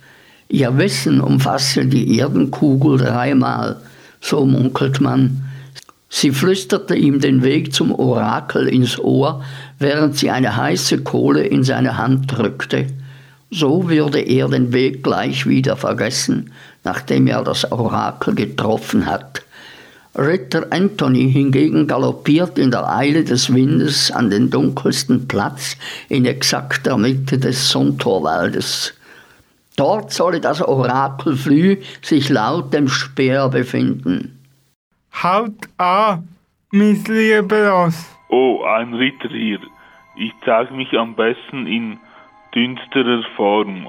Ihr 0.49 0.77
Wissen 0.77 1.21
umfasse 1.21 1.85
die 1.85 2.19
Erdenkugel 2.19 2.97
dreimal, 2.97 3.81
so 4.19 4.45
munkelt 4.45 4.99
man. 4.99 5.43
Sie 6.09 6.31
flüsterte 6.31 6.95
ihm 6.95 7.19
den 7.19 7.43
Weg 7.43 7.73
zum 7.73 7.91
Orakel 7.93 8.67
ins 8.67 8.97
Ohr, 8.97 9.43
während 9.79 10.17
sie 10.17 10.29
eine 10.29 10.55
heiße 10.55 11.03
Kohle 11.03 11.43
in 11.43 11.63
seine 11.63 11.97
Hand 11.97 12.31
drückte. 12.31 12.87
So 13.49 13.89
würde 13.89 14.19
er 14.19 14.49
den 14.49 14.73
Weg 14.73 15.03
gleich 15.03 15.47
wieder 15.47 15.77
vergessen, 15.77 16.51
nachdem 16.83 17.27
er 17.27 17.43
das 17.43 17.71
Orakel 17.71 18.35
getroffen 18.35 19.05
hat. 19.05 19.43
Ritter 20.17 20.65
Anthony 20.71 21.31
hingegen 21.31 21.85
galoppiert 21.85 22.57
in 22.57 22.71
der 22.71 22.89
Eile 22.89 23.23
des 23.23 23.53
Windes 23.53 24.09
an 24.09 24.31
den 24.31 24.49
dunkelsten 24.49 25.27
Platz 25.27 25.77
in 26.09 26.25
exakter 26.25 26.97
Mitte 26.97 27.37
des 27.37 27.69
Sontorwaldes. 27.69 28.95
Dort 29.75 30.11
solle 30.11 30.41
das 30.41 30.59
Orakel 30.61 31.35
Flü 31.35 31.77
sich 32.01 32.29
laut 32.29 32.73
dem 32.73 32.87
Speer 32.87 33.49
befinden. 33.49 34.39
Haut 35.21 35.67
an, 35.77 36.27
mein 36.71 37.03
lieber 37.03 37.69
Ross. 37.69 38.16
Oh, 38.29 38.63
ein 38.63 38.93
Ritter 38.93 39.29
hier. 39.29 39.59
Ich 40.15 40.33
zeige 40.43 40.73
mich 40.73 40.93
am 40.97 41.15
besten 41.15 41.67
in 41.67 41.99
dünsterer 42.53 43.23
Form. 43.35 43.87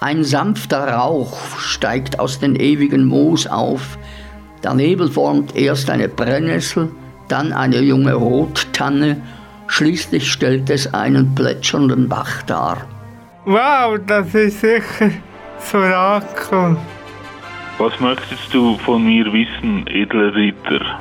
Ein 0.00 0.24
sanfter 0.24 0.88
Rauch 0.88 1.58
steigt 1.58 2.18
aus 2.18 2.38
den 2.38 2.56
ewigen 2.56 3.06
Moos 3.06 3.46
auf. 3.46 3.98
Der 4.62 4.74
Nebel 4.74 5.10
formt 5.10 5.54
erst 5.54 5.90
eine 5.90 6.08
Brennnessel, 6.08 6.90
dann 7.28 7.52
eine 7.52 7.80
junge 7.80 8.14
Rottanne, 8.14 9.22
schließlich 9.68 10.30
stellt 10.30 10.70
es 10.70 10.92
einen 10.92 11.34
plätschernden 11.34 12.08
Bach 12.08 12.42
dar. 12.42 12.86
Wow, 13.44 13.98
das 14.06 14.34
ist 14.34 14.60
sicher 14.60 15.10
das 15.56 15.74
Orakel. 15.74 16.76
Was 17.78 18.00
möchtest 18.00 18.52
du 18.52 18.76
von 18.78 19.04
mir 19.04 19.32
wissen, 19.32 19.86
edler 19.86 20.34
Ritter? 20.34 21.00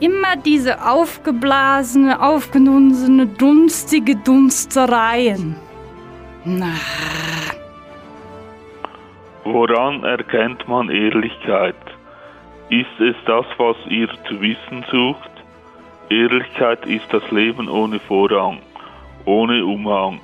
Immer 0.00 0.36
diese 0.36 0.86
aufgeblasene, 0.86 2.20
aufgenunsene, 2.20 3.26
dunstige 3.26 4.16
Dunstereien. 4.16 5.56
Na, 6.44 6.74
Woran 9.50 10.04
erkennt 10.04 10.68
man 10.68 10.90
Ehrlichkeit? 10.90 11.74
Ist 12.68 13.00
es 13.00 13.16
das, 13.24 13.46
was 13.56 13.76
ihr 13.88 14.08
zu 14.28 14.42
wissen 14.42 14.84
sucht? 14.90 15.30
Ehrlichkeit 16.10 16.84
ist 16.84 17.06
das 17.10 17.30
Leben 17.30 17.66
ohne 17.66 17.98
Vorrang, 17.98 18.58
ohne 19.24 19.64
Umhang. 19.64 20.20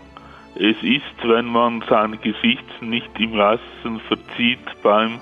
Es 0.57 0.76
ist, 0.83 1.16
wenn 1.23 1.47
man 1.47 1.83
sein 1.88 2.19
Gesicht 2.21 2.83
nicht 2.83 3.19
im 3.19 3.35
Leisten 3.35 3.99
verzieht 4.09 4.83
beim 4.83 5.19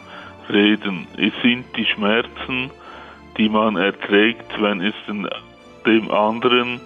Reden. 0.50 1.06
Es 1.16 1.32
sind 1.42 1.64
die 1.76 1.86
Schmerzen, 1.86 2.72
die 3.36 3.48
man 3.48 3.76
erträgt, 3.76 4.60
wenn 4.60 4.80
es 4.80 4.94
dem 5.86 6.10
anderen 6.10 6.80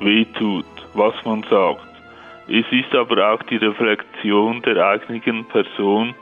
wehtut, 0.00 0.66
was 0.94 1.14
man 1.24 1.42
sagt. 1.44 1.86
Es 2.48 2.64
ist 2.70 2.94
aber 2.94 3.32
auch 3.32 3.42
die 3.44 3.56
Reflexion 3.56 4.62
der 4.62 4.84
eigenen 4.84 5.44
Person, 5.44 6.14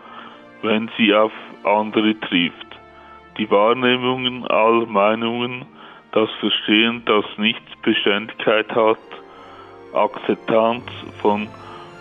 wenn 0.62 0.90
sie 0.97 1.14
auf 1.14 1.32
andere 1.64 2.18
trifft. 2.20 2.66
Die 3.38 3.50
Wahrnehmungen 3.50 4.47
aller 4.47 4.87
Meinungen, 4.87 5.64
das 6.12 6.28
Verstehen, 6.40 7.02
das 7.06 7.25
nichts 7.38 7.70
Beständigkeit 7.82 8.70
hat, 8.75 8.99
Akzeptanz 9.94 10.85
von 11.23 11.49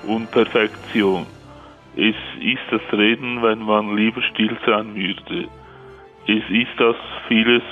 Unperfektion. 0.05 1.25
Es 1.95 2.15
ist 2.39 2.61
das 2.71 2.81
Reden, 2.97 3.41
wenn 3.41 3.63
man 3.63 3.95
lieber 3.95 4.21
still 4.21 4.57
sein 4.65 4.95
würde. 4.95 5.47
Es 6.29 6.43
ist 6.51 6.69
das 6.77 6.95
vieles 7.27 7.63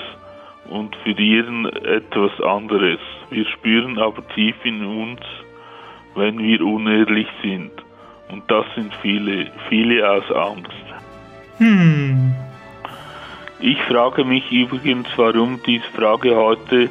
und 0.67 0.95
für 1.03 1.11
jeden 1.11 1.67
etwas 1.67 2.31
anderes. 2.41 2.97
Wir 3.29 3.45
spüren 3.45 3.99
aber 3.99 4.27
tief 4.29 4.55
in 4.63 4.83
uns, 4.83 5.19
wenn 6.15 6.39
wir 6.39 6.65
unehrlich 6.65 7.27
sind. 7.43 7.71
Und 8.31 8.49
das 8.49 8.65
sind 8.73 8.91
viele, 8.95 9.51
viele 9.69 10.09
aus 10.09 10.31
Angst. 10.31 10.85
Hm. 11.59 12.33
Ich 13.59 13.79
frage 13.83 14.25
mich 14.25 14.51
übrigens, 14.51 15.07
warum 15.17 15.59
diese 15.63 15.85
Frage 15.95 16.35
heute 16.35 16.89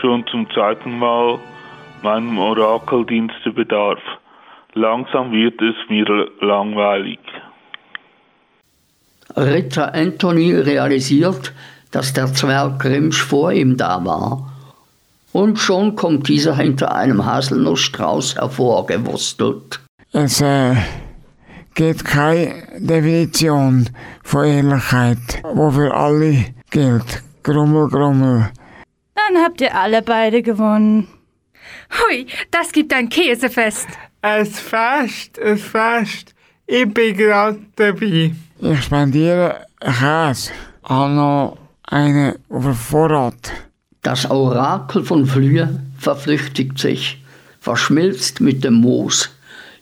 schon 0.00 0.26
zum 0.28 0.48
zweiten 0.48 0.98
Mal 0.98 1.40
meinem 2.02 2.38
Orakeldienste 2.38 3.52
bedarf. 3.52 4.00
Langsam 4.72 5.30
wird 5.30 5.60
es 5.60 5.76
mir 5.90 6.30
langweilig. 6.40 7.18
Ritter 9.36 9.94
Anthony 9.94 10.54
realisiert, 10.54 11.52
dass 11.90 12.12
der 12.12 12.32
Zwerg 12.32 12.80
Grimsch 12.80 13.22
vor 13.22 13.52
ihm 13.52 13.76
da 13.76 14.04
war. 14.04 14.52
Und 15.32 15.58
schon 15.58 15.96
kommt 15.96 16.28
dieser 16.28 16.56
hinter 16.56 16.94
einem 16.94 17.24
Haselnussstrauß 17.24 18.36
hervorgewurstelt. 18.36 19.80
Es 20.12 20.40
äh, 20.40 20.76
gibt 21.74 22.04
keine 22.04 22.62
Definition 22.78 23.90
von 24.22 24.44
Ehrlichkeit, 24.44 25.42
wo 25.54 25.70
für 25.70 25.92
alle 25.92 26.46
gilt. 26.70 27.22
Grummel, 27.42 27.88
grummel. 27.88 28.50
dann 29.14 29.42
habt 29.42 29.60
ihr 29.60 29.74
alle 29.76 30.02
beide 30.02 30.42
gewonnen. 30.42 31.08
Hui, 31.90 32.26
das 32.50 32.72
gibt 32.72 32.92
ein 32.92 33.08
Käsefest. 33.08 33.88
Es 34.22 34.58
fest, 34.58 35.38
es 35.38 35.62
fest. 35.62 36.33
Ich 36.66 36.92
bin 36.94 37.14
gerade 37.16 37.58
dabei. 37.76 38.34
Ich 38.60 38.82
spendiere 38.82 39.66
Käse. 39.80 40.50
Auch 40.82 41.08
noch 41.08 41.58
eine 41.82 42.36
auf 42.48 42.74
Vorrat. 42.74 43.52
Das 44.02 44.30
Orakel 44.30 45.04
von 45.04 45.26
Flühe 45.26 45.80
verflüchtigt 45.98 46.78
sich, 46.78 47.22
verschmilzt 47.60 48.40
mit 48.40 48.64
dem 48.64 48.74
Moos. 48.74 49.30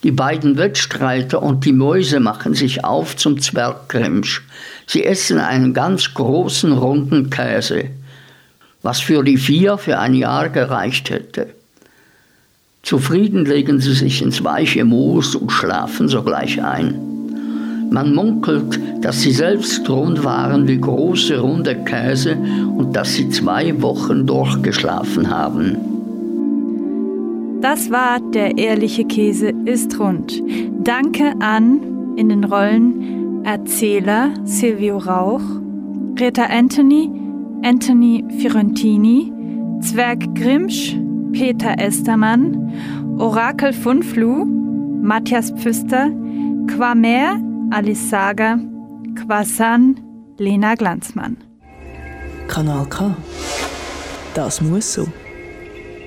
Die 0.03 0.11
beiden 0.11 0.57
Wettstreiter 0.57 1.41
und 1.41 1.65
die 1.65 1.73
Mäuse 1.73 2.19
machen 2.19 2.55
sich 2.55 2.85
auf 2.85 3.17
zum 3.17 3.41
Zwerggrimsch. 3.41 4.43
Sie 4.87 5.05
essen 5.05 5.39
einen 5.39 5.75
ganz 5.75 6.13
großen 6.15 6.73
runden 6.73 7.31
Käse, 7.31 7.91
was 8.83 9.01
für 9.01 9.23
die 9.23 9.37
vier 9.37 9.79
für 9.79 10.01
ein 10.01 10.15
Jahr 10.15 10.49
gereicht 10.49 11.11
hätte. 11.11 11.55
Zufrieden 12.83 13.45
legen 13.45 13.79
sie 13.79 13.95
sich 13.95 14.23
ins 14.23 14.43
weiche 14.43 14.85
Moos 14.85 15.37
und 15.37 15.53
schlafen 15.53 16.09
sogleich 16.09 16.63
ein. 16.63 17.13
Man 17.91 18.15
munkelt, 18.15 18.81
dass 19.03 19.21
sie 19.21 19.33
selbst 19.33 19.89
rund 19.89 20.25
waren 20.25 20.67
wie 20.67 20.81
große 20.81 21.39
runde 21.39 21.77
Käse 21.85 22.37
und 22.77 22.97
dass 22.97 23.15
sie 23.15 23.29
zwei 23.29 23.81
Wochen 23.83 24.27
durchgeschlafen 24.27 25.31
haben. 25.31 25.77
Das 27.61 27.91
war 27.91 28.19
der 28.33 28.59
ehrliche 28.59 29.05
Käse 29.05 29.53
ist 29.67 30.01
rund. 30.01 30.43
Danke 30.83 31.35
an 31.39 32.17
in 32.17 32.31
den 32.31 32.45
Rollen 32.45 33.45
Erzähler 33.45 34.31
Silvio 34.45 34.99
Rauch, 34.99 35.43
Rita 36.19 36.47
Anthony, 36.47 37.11
Anthony 37.63 38.25
Fiorentini, 38.39 39.33
Zwerg 39.81 40.35
Grimsch, 40.35 40.97
Peter 41.33 41.75
Estermann, 41.79 43.17
Orakel 43.19 43.73
Funflu, 43.73 44.45
Matthias 45.03 45.51
Pfüster, 45.53 46.11
Quamer 46.69 47.41
Alice 47.71 48.11
Sager, 48.11 48.59
Quasan 49.17 50.01
Lena 50.39 50.75
Glanzmann. 50.75 51.39
Kanal 52.49 52.87
K. 52.87 53.17
Das 54.35 54.61
muss 54.61 54.93
so. 54.93 55.09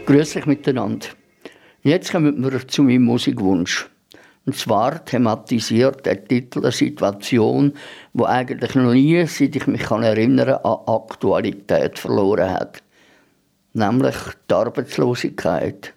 Grüß 0.06 0.36
euch 0.36 0.46
miteinander. 0.46 1.08
Jetzt 1.82 2.12
kommen 2.12 2.44
wir 2.44 2.68
zu 2.68 2.84
meinem 2.84 3.04
Musikwunsch. 3.04 3.90
Und 4.46 4.56
zwar 4.56 5.04
thematisiert 5.04 6.06
der 6.06 6.24
Titel 6.24 6.60
eine 6.60 6.72
Situation, 6.72 7.74
die 8.14 8.26
eigentlich 8.26 8.76
noch 8.76 8.94
nie, 8.94 9.26
seit 9.26 9.56
ich 9.56 9.66
mich 9.66 9.82
kann 9.82 10.04
erinnern 10.04 10.60
an 10.64 10.78
Aktualität 10.86 11.98
verloren 11.98 12.52
hat. 12.52 12.85
Nämlich 13.76 14.16
die 14.50 14.54
Arbeitslosigkeit. 14.54 15.94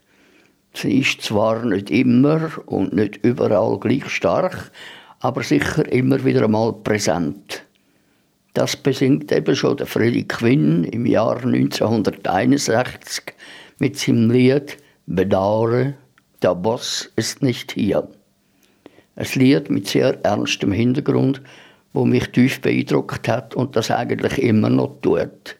Sie 0.74 0.98
ist 0.98 1.22
zwar 1.22 1.64
nicht 1.64 1.92
immer 1.92 2.50
und 2.66 2.92
nicht 2.92 3.24
überall 3.24 3.78
gleich 3.78 4.08
stark, 4.08 4.72
aber 5.20 5.44
sicher 5.44 5.86
immer 5.92 6.24
wieder 6.24 6.42
einmal 6.42 6.72
präsent. 6.72 7.62
Das 8.52 8.74
besingt 8.74 9.30
eben 9.30 9.54
schon 9.54 9.76
der 9.76 9.86
Freddy 9.86 10.24
Quinn 10.24 10.82
im 10.82 11.06
Jahr 11.06 11.36
1961 11.36 13.22
mit 13.78 13.96
seinem 13.96 14.32
Lied 14.32 14.78
Bedauere, 15.06 15.94
der 16.42 16.56
Boss 16.56 17.12
ist 17.14 17.44
nicht 17.44 17.70
hier. 17.70 18.08
Ein 19.14 19.26
Lied 19.34 19.70
mit 19.70 19.86
sehr 19.86 20.24
ernstem 20.24 20.72
Hintergrund, 20.72 21.42
wo 21.92 22.04
mich 22.04 22.26
tief 22.30 22.60
beeindruckt 22.60 23.28
hat 23.28 23.54
und 23.54 23.76
das 23.76 23.92
eigentlich 23.92 24.42
immer 24.42 24.68
noch 24.68 25.00
tut. 25.00 25.57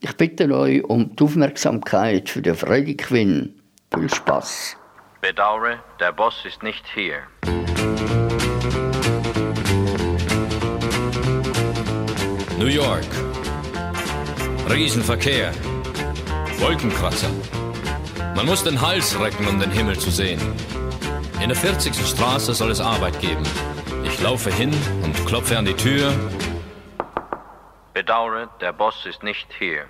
Ich 0.00 0.16
bitte 0.16 0.48
euch 0.54 0.84
um 0.84 1.16
die 1.16 1.24
Aufmerksamkeit 1.24 2.28
für 2.28 2.40
den 2.40 2.54
Freddy 2.54 2.96
Quinn. 2.96 3.60
Viel 3.92 4.08
Spaß. 4.08 4.76
Bedauere, 5.20 5.80
der 5.98 6.12
Boss 6.12 6.44
ist 6.46 6.62
nicht 6.62 6.84
hier. 6.94 7.16
New 12.60 12.66
York. 12.66 13.04
Riesenverkehr. 14.70 15.52
Wolkenkratzer. 16.58 17.30
Man 18.36 18.46
muss 18.46 18.62
den 18.62 18.80
Hals 18.80 19.18
recken, 19.18 19.48
um 19.48 19.58
den 19.58 19.72
Himmel 19.72 19.98
zu 19.98 20.10
sehen. 20.10 20.40
In 21.42 21.48
der 21.48 21.56
40. 21.56 21.92
Straße 22.06 22.54
soll 22.54 22.70
es 22.70 22.80
Arbeit 22.80 23.18
geben. 23.20 23.42
Ich 24.04 24.20
laufe 24.22 24.52
hin 24.52 24.70
und 25.02 25.26
klopfe 25.26 25.58
an 25.58 25.64
die 25.64 25.74
Tür. 25.74 26.12
Bedauere, 27.98 28.48
der 28.60 28.72
Boss 28.72 29.06
ist 29.06 29.24
nicht 29.24 29.48
hier. 29.58 29.86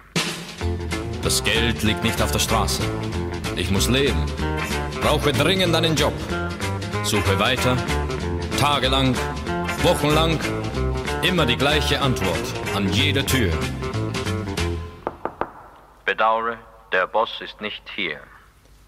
Das 1.23 1.45
Geld 1.45 1.83
liegt 1.83 2.03
nicht 2.03 2.23
auf 2.23 2.33
der 2.33 2.39
Straße. 2.39 2.83
Ich 3.55 3.71
muss 3.71 3.87
leben. 3.91 4.25
Brauche 5.03 5.31
dringend 5.31 5.77
einen 5.77 5.95
Job. 5.95 6.15
Suche 7.05 7.39
weiter. 7.39 7.77
Tagelang. 8.59 9.15
Wochenlang. 9.83 10.41
Immer 11.23 11.45
die 11.45 11.59
gleiche 11.59 12.01
Antwort 12.01 12.47
an 12.75 12.91
jeder 12.91 13.27
Tür. 13.27 13.53
Bedauere, 16.07 16.57
der 16.93 17.07
Boss 17.09 17.43
ist 17.43 17.61
nicht 17.61 17.83
hier. 17.95 18.21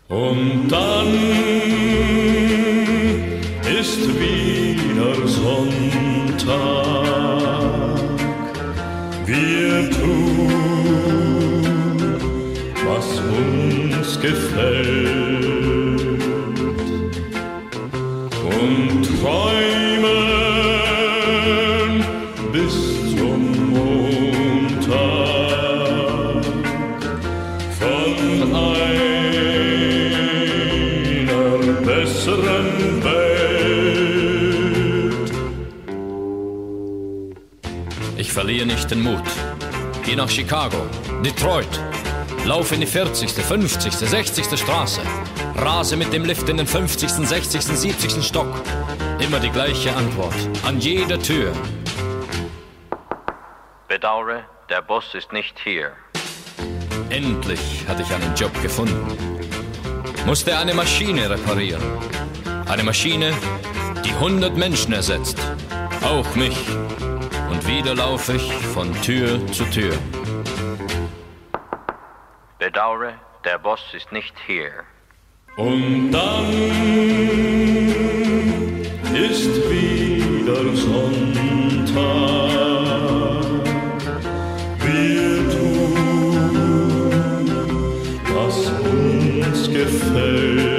Und 0.09 0.71
dann 0.71 1.13
ist 3.69 4.19
wieder 4.19 5.29
Sonntag. 5.29 7.10
Wir 9.31 9.89
tun, 9.91 10.51
was 12.85 13.21
uns 13.21 14.21
gefällt. 14.21 15.41
Und 18.51 19.21
träumen 19.21 19.90
Geh 40.11 40.17
nach 40.17 40.29
Chicago, 40.29 40.89
Detroit. 41.25 41.69
Lauf 42.45 42.73
in 42.73 42.81
die 42.81 42.87
40., 42.87 43.31
50., 43.31 43.93
60. 43.93 44.59
Straße. 44.59 45.01
Rase 45.55 45.97
mit 45.97 46.13
dem 46.13 46.25
Lift 46.25 46.49
in 46.49 46.57
den 46.57 46.67
50., 46.67 47.09
60., 47.09 47.63
70. 47.63 48.27
Stock. 48.27 48.61
Immer 49.21 49.39
die 49.39 49.51
gleiche 49.51 49.95
Antwort. 49.95 50.35
An 50.67 50.81
jeder 50.81 51.17
Tür. 51.21 51.53
Bedauere, 53.87 54.43
der 54.69 54.83
Boss 54.83 55.15
ist 55.15 55.33
nicht 55.33 55.61
hier. 55.61 55.93
Endlich 57.11 57.85
hatte 57.87 58.03
ich 58.03 58.13
einen 58.13 58.35
Job 58.35 58.53
gefunden. 58.63 59.17
Musste 60.27 60.59
eine 60.59 60.75
Maschine 60.75 61.31
reparieren. 61.31 61.83
Eine 62.69 62.83
Maschine, 62.83 63.33
die 64.05 64.11
100 64.11 64.57
Menschen 64.57 64.93
ersetzt. 64.93 65.39
Auch 66.03 66.35
mich. 66.35 66.57
Und 67.51 67.67
wieder 67.67 67.95
laufe 67.97 68.35
ich 68.35 68.53
von 68.75 68.93
Tür 69.03 69.45
zu 69.49 69.65
Tür. 69.65 69.93
Bedauere, 72.61 73.15
der 73.45 73.59
Boss 73.59 73.83
ist 73.93 74.13
nicht 74.13 74.35
hier. 74.47 74.71
Und 75.57 76.13
dann 76.13 76.53
ist 79.15 79.69
wieder 79.69 80.77
Sonntag. 80.77 82.01
Wir 84.79 85.51
tun, 85.51 86.71
was 88.33 88.71
uns 88.81 89.69
gefällt. 89.73 90.70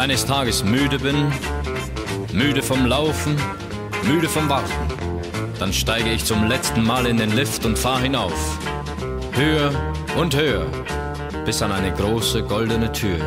Eines 0.00 0.24
Tages 0.24 0.64
müde 0.64 0.98
bin, 0.98 1.30
müde 2.32 2.62
vom 2.62 2.86
Laufen, 2.86 3.36
müde 4.04 4.30
vom 4.30 4.48
Warten, 4.48 4.72
dann 5.58 5.74
steige 5.74 6.10
ich 6.10 6.24
zum 6.24 6.48
letzten 6.48 6.82
Mal 6.82 7.04
in 7.04 7.18
den 7.18 7.36
Lift 7.36 7.66
und 7.66 7.78
fahre 7.78 8.00
hinauf. 8.00 8.58
Höher 9.32 9.70
und 10.18 10.34
höher, 10.34 10.64
bis 11.44 11.60
an 11.60 11.70
eine 11.70 11.92
große 11.92 12.42
goldene 12.44 12.90
Tür. 12.92 13.18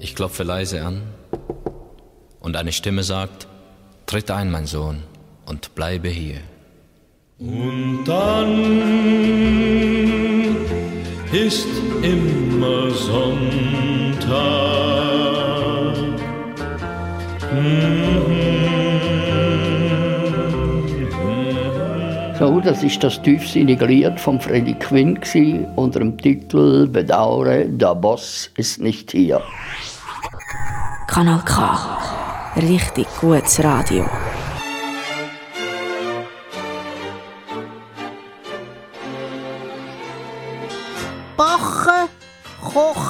Ich 0.00 0.14
klopfe 0.14 0.42
leise 0.42 0.84
an 0.84 1.00
und 2.38 2.54
eine 2.54 2.72
Stimme 2.72 3.04
sagt, 3.04 3.48
tritt 4.04 4.30
ein, 4.30 4.50
mein 4.50 4.66
Sohn, 4.66 5.02
und 5.46 5.74
bleibe 5.74 6.08
hier. 6.08 6.40
Und 7.38 8.04
dann 8.04 8.58
ist 11.32 11.68
immer 12.02 12.90
So, 22.42 22.60
das 22.60 22.82
ist 22.82 23.04
das 23.04 23.22
tiefsinnige 23.22 23.86
Lied 23.86 24.18
von 24.18 24.40
Freddie 24.40 24.74
Quinn 24.74 25.20
gsi, 25.20 25.64
unter 25.76 26.00
dem 26.00 26.18
Titel 26.18 26.88
Bedauere, 26.88 27.66
der 27.66 27.94
Boss 27.94 28.50
ist 28.56 28.80
nicht 28.80 29.12
hier. 29.12 29.40
Kanal 31.06 31.40
K. 31.44 31.98
Richtig 32.56 33.06
gutes 33.20 33.62
Radio. 33.62 34.06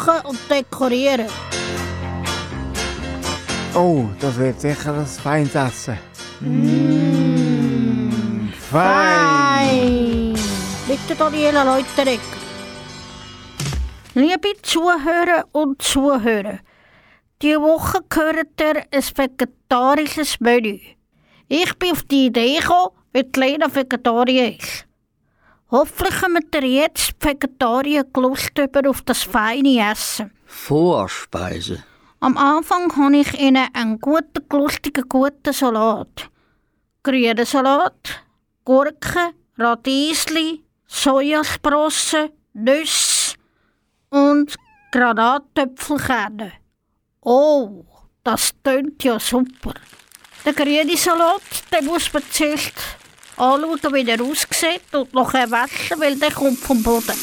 Kochen 0.03 0.27
und 0.27 0.39
dekorieren. 0.51 1.27
Oh, 3.75 4.05
das 4.21 4.37
wird 4.37 4.61
sicher 4.61 4.95
ein 4.95 5.07
feines 5.07 5.55
Essen. 5.55 5.99
Mmh, 6.41 8.11
fein. 8.53 10.35
Fein. 10.35 10.39
Bitte 10.87 11.15
Daniela 11.17 11.63
Leuteregger. 11.63 12.23
Liebe 14.15 14.53
Zuhörer 14.61 15.45
und 15.53 15.81
Zuhörer, 15.81 16.59
diese 17.41 17.61
Woche 17.61 18.01
gehört 18.11 18.61
ihr 18.61 18.83
ein 18.91 19.03
vegetarisches 19.17 20.39
Menü. 20.41 20.79
Ich 21.49 21.79
bin 21.79 21.93
auf 21.93 22.03
die 22.03 22.27
Idee 22.27 22.59
gekommen, 22.59 22.91
weil 23.13 23.25
die 23.25 23.41
Lena 23.41 23.75
Vegetarier 23.75 24.59
ist. 24.59 24.87
Hoffentlich 25.73 26.21
kommt 26.21 26.55
ihr 26.55 26.65
jetzt 26.67 27.15
die 27.23 27.29
Vegetarier 27.29 28.05
Lust 28.15 28.59
über 28.59 28.91
auf 28.91 29.01
das 29.01 29.23
feine 29.23 29.91
Essen. 29.91 30.31
Vorspeise. 30.45 31.83
Am 32.21 32.37
Anfang 32.37 32.95
habe 32.95 33.17
ich 33.17 33.41
ihnen 33.41 33.69
einen 33.73 33.99
guten, 33.99 34.45
lustigen, 34.51 35.09
guten 35.09 35.55
Salat. 35.55 36.29
Grünen 37.03 37.47
Salat, 37.47 38.23
Gurken, 38.67 39.33
Radiesli, 39.57 40.63
Sojasprossen, 40.87 42.29
Nüsse 42.53 43.37
und 44.11 44.55
Granatöpfelkerne. 44.91 46.53
Oh, 47.23 47.87
das 48.23 48.53
tönt 48.63 49.03
ja 49.03 49.19
super. 49.19 49.73
Der 50.45 50.53
grüne 50.53 50.99
Salat, 50.99 51.41
den 51.73 51.87
muss 51.87 52.13
man 52.13 52.23
zuerst 52.31 52.75
anschauen, 53.37 53.95
wie 53.95 54.09
er 54.09 54.21
aussieht 54.21 54.83
und 54.93 55.13
nachher 55.15 55.51
waschen, 55.51 55.99
weil 55.99 56.17
der 56.17 56.33
kommt 56.33 56.59
vom 56.59 56.83
Boden. 56.83 57.17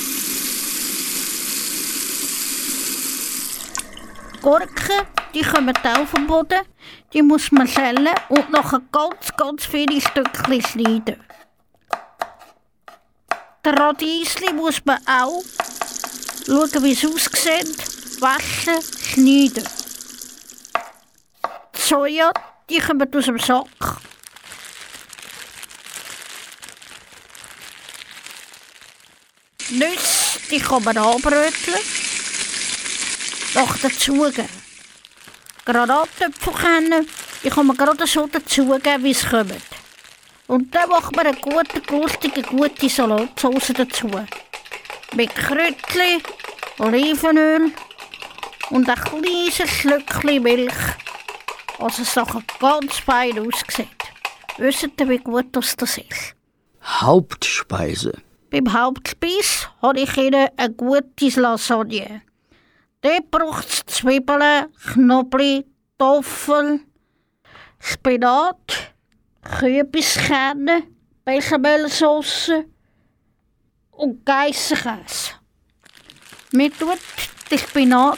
Gurken, 4.41 5.05
die 5.33 5.41
kommen 5.41 5.75
auch 5.75 6.07
vom 6.07 6.25
Boden. 6.25 6.61
Die 7.13 7.21
muss 7.21 7.51
man 7.51 7.67
schälen 7.67 8.09
und 8.29 8.49
nachher 8.51 8.81
ganz, 8.91 9.35
ganz 9.35 9.65
viele 9.65 9.99
Stückchen 9.99 10.61
schneiden. 10.61 11.23
Der 13.65 13.73
Radiesli 13.73 14.53
muss 14.53 14.83
man 14.85 14.99
auch 15.05 15.43
schauen, 16.45 16.83
wie 16.83 16.93
es 16.93 17.05
aussieht, 17.05 18.21
waschen, 18.21 18.81
schneiden. 19.01 19.67
Die 21.75 21.81
Soja, 21.81 22.31
die 22.69 22.79
kommen 22.79 23.13
aus 23.13 23.25
dem 23.25 23.39
Sack. 23.39 23.97
Nüsse, 29.71 30.39
die 30.49 30.59
kann 30.59 30.83
man 30.83 30.97
anbröteln. 30.97 31.79
Noch 33.55 33.77
dazugeben. 33.77 34.49
Granatöpfel 35.65 36.53
kennen, 36.53 37.07
die 37.43 37.49
kann 37.49 37.67
man 37.67 37.77
gerade 37.77 38.07
so 38.07 38.27
dazugeben, 38.27 39.03
wie 39.03 39.11
es 39.11 39.27
kommt. 39.27 39.53
Und 40.47 40.73
dann 40.73 40.89
macht 40.89 41.15
man 41.15 41.27
eine 41.27 41.37
gute, 41.37 41.81
lustige, 41.91 42.41
gute 42.41 42.89
Salatsauce 42.89 43.73
dazu. 43.75 44.09
Mit 45.15 45.35
Kräutchen, 45.35 46.23
Olivenöl 46.79 47.71
und 48.71 48.89
ein 48.89 48.95
kleines 48.95 49.69
Schlückchen 49.69 50.41
Milch. 50.41 50.73
Also 51.77 52.01
es 52.01 52.15
nachher 52.15 52.41
ganz 52.59 52.97
fein 52.97 53.39
aussieht. 53.39 53.87
Wisst 54.57 54.89
ihr, 54.99 55.09
wie 55.09 55.19
gut 55.19 55.47
das 55.51 55.73
ist? 55.73 56.35
Hauptspeise. 56.83 58.13
Beim 58.51 58.73
Hauptspeis 58.73 59.69
habe 59.79 59.99
ich 59.99 60.17
Ihnen 60.17 60.49
ein 60.57 60.75
gutes 60.75 61.35
Lasagne. 61.35 62.23
Dort 63.01 63.29
braucht 63.29 63.69
es 63.69 63.85
Zwiebeln, 63.85 64.65
Knoblauch, 64.93 65.63
Toffel, 65.99 66.79
Spinat, 67.79 68.93
Kürbiskerne, 69.43 70.83
Bechamelsauce 71.23 72.51
und 73.91 74.25
Geissenkäse. 74.25 75.33
Man 76.51 76.73
tut 76.73 76.97
den 77.51 77.59
Spinat, 77.59 78.17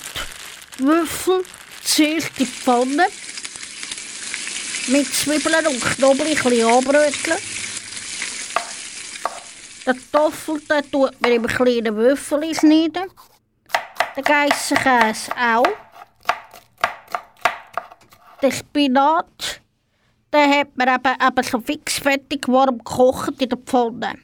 die 0.80 0.84
Würfel 0.84 1.44
zuerst 1.84 2.30
in 2.39 2.46
die 2.46 2.46
Pfanne 2.46 3.08
mit 4.88 5.13
Zwiebeln 5.13 5.67
und 5.67 5.82
Knoblauch 5.82 6.26
ein 6.26 6.36
bisschen 6.36 6.65
anbröteln. 6.65 7.51
Den 9.86 10.12
Toffel 10.12 10.60
den 10.60 10.91
tut 10.91 11.20
man 11.22 11.32
in 11.32 11.48
kleinen 11.48 11.96
Würfel 11.96 12.54
schneiden. 12.54 13.10
Den 14.15 14.24
Geissenkäse 14.24 15.32
auch. 15.36 15.65
Den 18.41 18.52
Spinat, 18.52 19.62
den 20.34 20.52
hat 20.52 20.76
man 20.76 20.88
eben, 20.88 21.15
eben 21.28 21.88
fertig 21.88 22.48
warm 22.48 22.78
gekocht 22.78 23.41
in 23.41 23.50
der 23.50 23.58
Pfanne. 23.58 24.20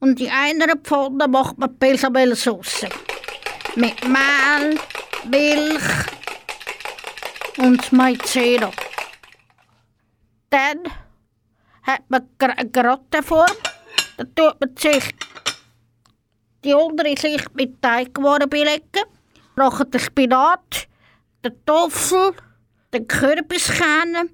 Und 0.00 0.20
in 0.20 0.30
einer 0.30 0.76
Pfanne 0.76 1.28
macht 1.28 1.58
man 1.58 1.76
Bechamelsauce. 1.76 2.86
Mit 3.74 4.06
Mehl, 4.06 4.78
Milch 5.30 5.82
und 7.58 7.92
Maizena. 7.92 8.70
Dann 10.50 10.84
hat 11.82 12.02
man 12.08 12.28
eine 12.38 12.70
Grattenform. 12.70 13.46
Da 14.16 14.24
tut 14.24 14.60
man 14.60 14.76
sich 14.76 15.14
die 16.62 16.74
untere 16.74 17.16
Schicht 17.16 17.54
mit 17.54 17.82
Teigwaren 17.82 18.48
belegen. 18.48 19.04
Nachher 19.56 19.84
den 19.84 20.00
Spinat, 20.00 20.88
den 21.44 21.64
Toffel, 21.66 22.32
den 22.92 23.06
Kürbiskerne, 23.06 24.30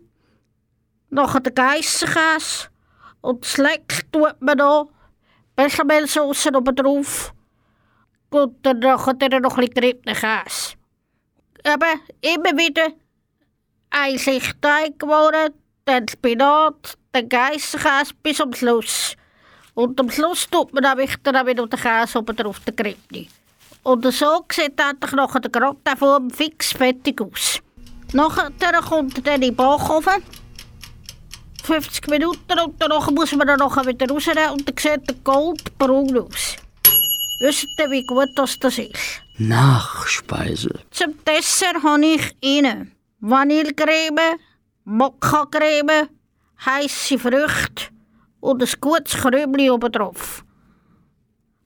nachher 1.10 1.40
den 1.40 1.54
Geissenkäse 1.54 2.68
und 3.20 3.44
das 3.44 3.56
Leck 3.58 4.10
tut 4.12 4.40
man 4.40 4.58
noch 4.58 4.90
Bechamelsauce 5.56 6.46
oben 6.46 6.74
drauf 6.74 7.34
und 8.30 8.64
dann 8.64 8.78
nachher 8.78 9.14
dann 9.14 9.42
noch 9.42 9.58
ein 9.58 9.66
bisschen 9.66 9.74
geriebenen 9.74 10.16
Käse. 10.16 10.74
Eben 11.64 12.00
immer 12.22 12.58
wieder 12.58 12.88
eine 13.90 14.18
Schicht 14.18 14.62
Teigwaren, 14.62 15.52
dann 15.84 16.08
Spinat, 16.08 16.96
dann 17.12 17.28
Geissenkäse 17.28 18.14
bis 18.22 18.38
zum 18.38 18.54
Schluss. 18.54 19.16
Und 19.74 19.98
am 20.00 20.10
Schluss 20.10 20.48
tut 20.50 20.72
man 20.72 20.82
dann 20.82 20.98
wieder 20.98 21.46
wieder 21.46 21.66
den 21.66 21.78
Käse 21.78 22.18
oben 22.18 22.36
drauf, 22.36 22.60
den 22.60 22.76
geriebenen. 22.76 23.28
Und 23.82 24.04
so 24.12 24.44
sieht 24.52 24.78
endlich 24.78 25.12
nachher 25.12 25.40
der 25.40 25.50
Gratin 25.50 26.30
fix 26.30 26.72
fertig 26.72 27.20
aus. 27.20 27.60
Nachher 28.12 28.50
kommt 28.82 29.26
er 29.26 29.34
in 29.36 29.40
den 29.40 29.56
Backofen. 29.56 30.22
50 31.62 32.08
Minuten 32.08 32.58
und 32.58 32.74
danach 32.78 33.10
muss 33.10 33.32
man 33.32 33.46
dann 33.46 33.58
nachher 33.58 33.86
wieder 33.86 34.08
rausnehmen 34.08 34.50
und 34.50 34.68
dann 34.68 34.76
sieht 34.76 35.08
er 35.08 35.14
goldbraun 35.22 36.18
aus. 36.18 36.56
Wisst 37.40 37.68
ihr, 37.78 37.90
wie 37.90 38.04
gut 38.04 38.28
das, 38.34 38.58
das 38.58 38.78
ist? 38.78 39.22
Nachspeise. 39.38 40.80
Zum 40.90 41.14
Dessert 41.24 41.82
habe 41.82 42.04
ich 42.04 42.36
Ihnen 42.40 42.92
Vanillecreme, 43.20 44.36
Mokkacreme, 44.84 46.08
heisse 46.66 47.18
Früchte 47.18 47.86
und 48.40 48.62
ein 48.62 48.80
gutes 48.80 49.14
Krümli 49.14 49.70
oben 49.70 49.92
drauf. 49.92 50.44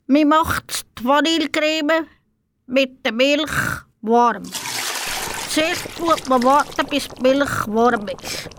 Man 0.06 0.28
macht 0.28 0.84
die 0.98 1.04
Vanillecreme 1.04 2.06
mit 2.66 3.04
der 3.04 3.12
Milch 3.12 3.52
warm. 4.02 4.42
Zuerst 5.48 5.84
tut 5.96 6.28
man 6.28 6.42
warten, 6.42 6.86
bis 6.88 7.08
die 7.08 7.22
Milch 7.22 7.66
warm 7.68 8.06
ist. 8.08 8.50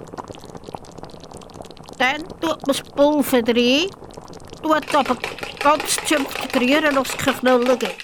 Dann 1.97 2.27
tut 2.39 2.41
man 2.41 2.59
das 2.67 2.81
Pulver 2.81 3.41
rein, 3.47 3.89
tut 4.61 4.95
aber 4.95 5.17
ganz 5.59 5.97
zünftig 6.05 6.55
rühren, 6.55 6.95
dass 6.95 7.09
es 7.09 7.17
keine 7.17 7.37
Knollen 7.37 7.79
gibt. 7.79 7.95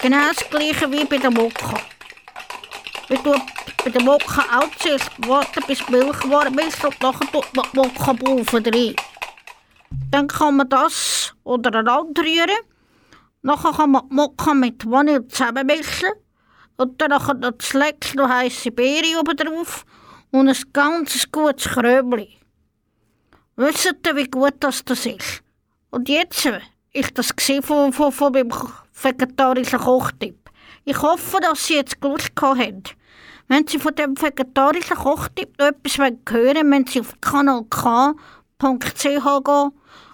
Genau 0.00 0.28
das 0.28 0.48
gleiche 0.48 0.90
wie 0.90 1.04
bei 1.04 1.18
der 1.18 1.30
Mokka. 1.30 1.97
Man 3.10 3.24
tut 3.24 3.40
bei 3.84 3.90
der 3.90 4.02
Mokka 4.02 4.44
zuerst 4.78 5.10
warten, 5.26 5.62
bis 5.66 5.78
die 5.86 5.92
Milch 5.92 6.28
warm 6.28 6.58
ist 6.58 6.84
und 6.84 7.00
nachher 7.00 7.32
tut 7.32 7.54
man 7.54 7.64
die 7.72 7.76
Mokka-Pulver 7.78 8.66
rein. 8.66 8.94
Dann 10.10 10.28
kann 10.28 10.56
man 10.56 10.68
das 10.68 11.34
untereinander 11.42 12.22
rühren. 12.22 12.60
Nachher 13.40 13.72
kann 13.72 13.92
man 13.92 14.08
die 14.10 14.14
Mokka 14.14 14.52
mit 14.52 14.84
Vanille 14.90 15.26
zusammenmischen. 15.26 16.10
Und 16.76 17.00
dann 17.00 17.10
noch 17.10 17.32
das 17.40 17.72
Leck 17.72 18.14
noch 18.14 18.28
heisse 18.28 18.70
Beere 18.70 19.18
oben 19.18 19.36
drauf 19.36 19.86
und 20.30 20.48
ein 20.48 20.62
ganz 20.72 21.26
gutes 21.32 21.64
Krömli. 21.64 22.36
Wisst 23.56 23.96
ihr, 24.06 24.16
wie 24.16 24.28
gut 24.28 24.54
das, 24.60 24.84
das 24.84 25.06
ist? 25.06 25.42
Und 25.90 26.08
jetzt 26.08 26.48
ist 26.92 27.18
das 27.18 27.34
von, 27.62 27.92
von, 27.92 28.12
von 28.12 28.32
meinem 28.32 28.52
vegetarischen 28.92 29.80
Kochtipp. 29.80 30.50
Ich 30.84 31.00
hoffe, 31.02 31.38
dass 31.40 31.66
Sie 31.66 31.74
jetzt 31.74 31.96
Lust 32.02 32.36
gehabt 32.36 32.60
haben. 32.60 32.82
Wenn 33.50 33.66
Sie 33.66 33.78
von 33.78 33.94
dem 33.94 34.14
vegetarischen 34.14 34.96
Kochtipp 34.96 35.58
noch 35.58 35.68
etwas 35.68 35.96
hören 35.96 36.18
wollen, 36.30 36.68
müssen 36.68 36.86
Sie 36.86 37.00
auf 37.00 37.18
kanalk.ch 37.22 38.14
gehen. 39.02 39.72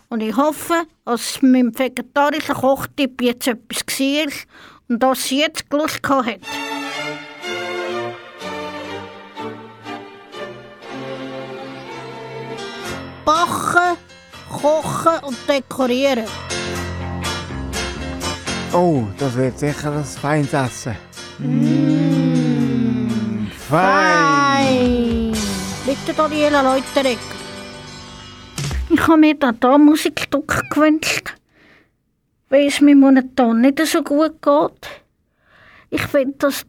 Und 0.09 0.21
ich 0.21 0.37
hoffe, 0.37 0.85
dass 1.05 1.43
mit 1.43 1.55
dem 1.55 1.77
vegetarischen 1.77 2.55
Kochtipp 2.55 3.21
jetzt 3.21 3.49
etwas 3.49 3.85
war 3.89 4.33
und 4.89 5.03
dass 5.03 5.25
Sie 5.25 5.41
jetzt 5.41 5.65
Lust 5.73 6.01
gehabt 6.01 6.29
haben. 6.29 6.41
Backen, 13.25 13.99
kochen 14.49 15.25
und 15.25 15.37
dekorieren. 15.49 16.29
Oh, 18.73 19.03
das 19.19 19.35
wird 19.35 19.59
sicher 19.59 19.91
ein 19.91 20.05
feines 20.05 20.53
Essen. 20.53 20.97
Mmh, 21.39 22.74
fein! 23.69 25.33
Bitte 25.87 26.15
Daniela 26.17 26.63
Leuterek. 26.63 27.19
Ich 28.91 29.01
habe 29.01 29.19
mir 29.19 29.35
da, 29.35 29.53
da 29.53 29.79
Musikstück 29.79 30.71
gewünscht, 30.71 31.35
weil 32.49 32.67
es 32.67 32.81
mir 32.81 32.97
momentan 32.97 33.61
nicht 33.61 33.85
so 33.87 34.03
gut 34.03 34.41
geht. 34.43 34.89
Ich 35.91 36.03
finde, 36.03 36.35
dass 36.39 36.65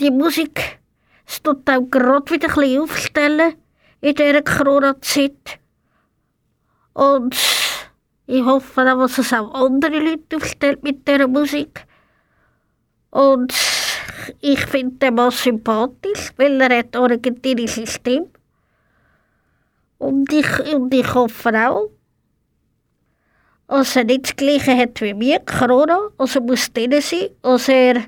die 0.00 0.10
Musik 0.10 0.78
es 1.26 1.42
tut 1.42 1.68
auch 1.68 1.82
gerade 1.90 2.30
wieder 2.30 2.48
ein 2.48 2.54
bisschen 2.54 2.80
aufstellen 2.80 3.54
in 4.00 4.14
dieser 4.14 4.42
Corona-Zeit. 4.42 5.58
Und 6.94 7.36
ich 8.26 8.44
hoffe 8.44 8.82
auch, 8.82 9.00
dass 9.00 9.18
es 9.18 9.32
auch 9.32 9.52
andere 9.54 9.98
Leute 9.98 10.36
aufstellt 10.36 10.82
mit 10.82 11.06
dieser 11.06 11.26
Musik. 11.26 11.84
Und 13.10 13.52
ich 14.40 14.60
finde 14.66 14.96
den 14.96 15.14
Mann 15.14 15.30
sympathisch, 15.30 16.32
weil 16.36 16.60
er 16.60 16.78
hat 16.78 16.96
argentinische 16.96 17.86
Stimme. 17.86 18.28
Und 19.98 20.32
ich, 20.32 20.74
und 20.74 20.92
ich 20.92 21.14
hoffe 21.14 21.52
auch, 21.68 21.90
dass 23.68 23.96
er 23.96 24.04
nicht 24.04 24.24
das 24.24 24.36
Gleiche 24.36 24.76
hat 24.76 25.00
wie 25.00 25.14
mir, 25.14 25.40
Corona, 25.40 25.98
also 26.18 26.40
muss 26.40 26.72
drin 26.72 27.00
sein, 27.00 27.30
dass 27.42 27.68
er, 27.68 28.04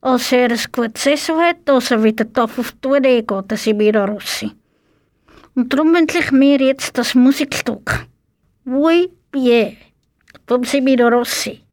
dass 0.00 0.32
er 0.32 0.50
ein 0.50 0.60
gutes 0.72 1.04
Saison 1.04 1.40
hat, 1.40 1.56
dass 1.64 1.90
er 1.90 2.02
wieder 2.02 2.26
auf 2.42 2.56
die 2.56 2.80
Tournee 2.80 3.22
geht, 3.22 3.44
das 3.48 3.66
in 3.66 3.76
Mira 3.76 4.04
Rossi. 4.04 4.50
Und 5.54 5.72
darum 5.72 5.94
wünsche 5.94 6.18
ich 6.18 6.30
mir 6.30 6.60
jetzt 6.60 6.96
das 6.98 7.14
Musikstück. 7.14 8.06
Muy 8.64 9.10
bien, 9.32 9.76
vom 10.46 10.64
Semino 10.64 11.08
Rossi. 11.08 11.67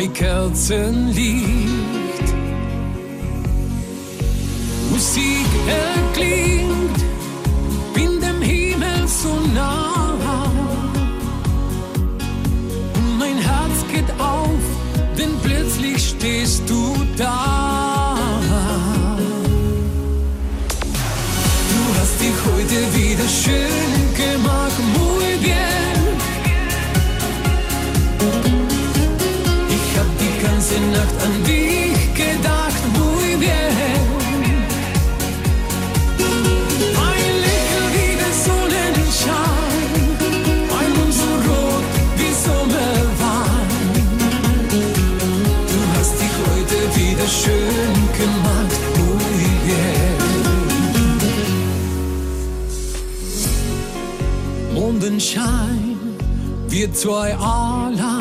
Bei 0.00 0.06
Kerzenlicht. 0.06 1.44
Musik 4.90 5.50
erklingt, 5.68 7.00
bin 7.92 8.18
dem 8.18 8.40
Himmel 8.40 9.06
so 9.06 9.28
nah. 9.54 10.14
Und 12.96 13.18
mein 13.18 13.36
Herz 13.36 13.76
geht 13.92 14.10
auf, 14.18 14.64
denn 15.18 15.32
plötzlich 15.42 16.08
stehst 16.16 16.62
du 16.66 16.96
da. 17.18 18.16
Du 21.72 21.80
hast 21.98 22.20
dich 22.22 22.38
heute 22.48 22.78
wieder 22.96 23.28
schön 23.28 24.14
gemacht, 24.16 24.80
muy 24.94 25.36
bien. 25.42 25.89
heute 30.80 30.90
Nacht 30.92 31.16
an 31.24 31.44
dich 31.44 32.14
gedacht, 32.14 32.82
muy. 32.94 33.18
Ein 37.08 37.34
Lächeln 37.44 37.88
wie 37.94 38.12
der 38.20 38.34
Sonnenschein, 38.44 39.82
ein 40.78 40.90
Mund 40.96 41.14
so 41.14 41.30
rot 41.48 41.86
wie 42.16 42.32
Sommerwein. 42.44 43.68
Du 45.70 45.78
hast 45.94 46.14
dich 46.20 46.34
heute 46.48 46.78
wieder 46.96 47.28
schön 47.28 47.94
gemacht, 48.18 48.82
muy. 48.96 49.20
Mondenschein, 54.74 55.96
wir 56.68 56.88
zwei 56.94 57.34
allein 57.36 58.19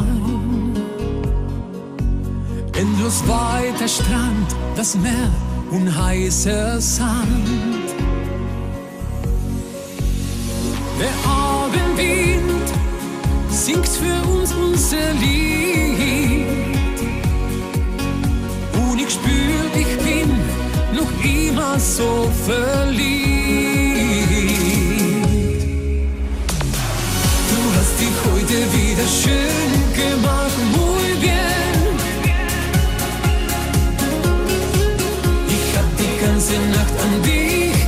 Endlos 2.80 3.22
weiter 3.28 3.90
Strand, 3.90 4.56
das 4.78 4.96
Meer 4.96 5.30
und 5.70 5.94
heißer 5.94 6.80
Sand. 6.80 7.90
Der 10.98 11.14
Abendwind 11.30 12.70
singt 13.50 13.86
für 13.86 14.30
uns 14.30 14.54
unser 14.54 15.12
Lied. 15.20 16.48
Und 18.82 19.02
ich 19.02 19.10
spür, 19.10 19.62
ich 19.76 19.98
bin 19.98 20.30
noch 20.96 21.12
immer 21.22 21.78
so 21.78 22.30
verliebt. 22.46 23.20
Du 27.52 27.60
hast 27.76 28.00
dich 28.00 28.16
heute 28.32 28.58
wieder 28.72 29.08
schön 29.22 29.70
gemacht, 30.00 30.60
muy 30.72 31.20
bien. 31.20 31.69
Ganze 36.40 36.58
Nacht 36.72 36.94
an 37.02 37.22
dich 37.24 37.79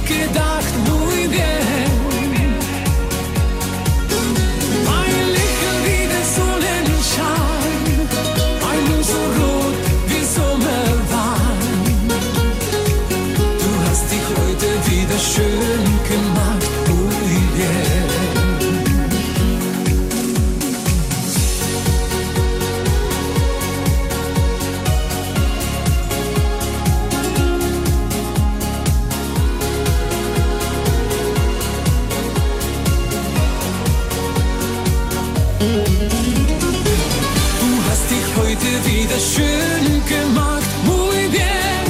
schön 39.22 39.86
gemacht, 40.08 40.72
muy 40.84 41.28
bien. 41.30 41.86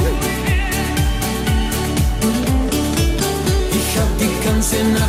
Ich 3.78 3.98
hab 3.98 4.18
die 4.18 4.46
ganze 4.46 4.76
Nacht 4.84 5.01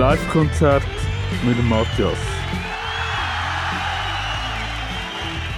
Live-Konzert 0.00 0.82
mit 1.44 1.58
dem 1.58 1.68
Matthias. 1.68 2.16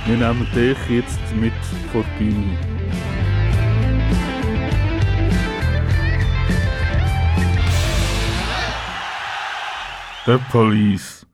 Wir 0.05 0.17
nehmen 0.17 0.49
dich 0.53 0.77
jetzt 0.89 1.37
mit 1.37 1.53
vor 1.93 2.05
die 2.19 2.25
Bühne. 2.25 2.59
The 10.27 10.39
Police 10.51 11.25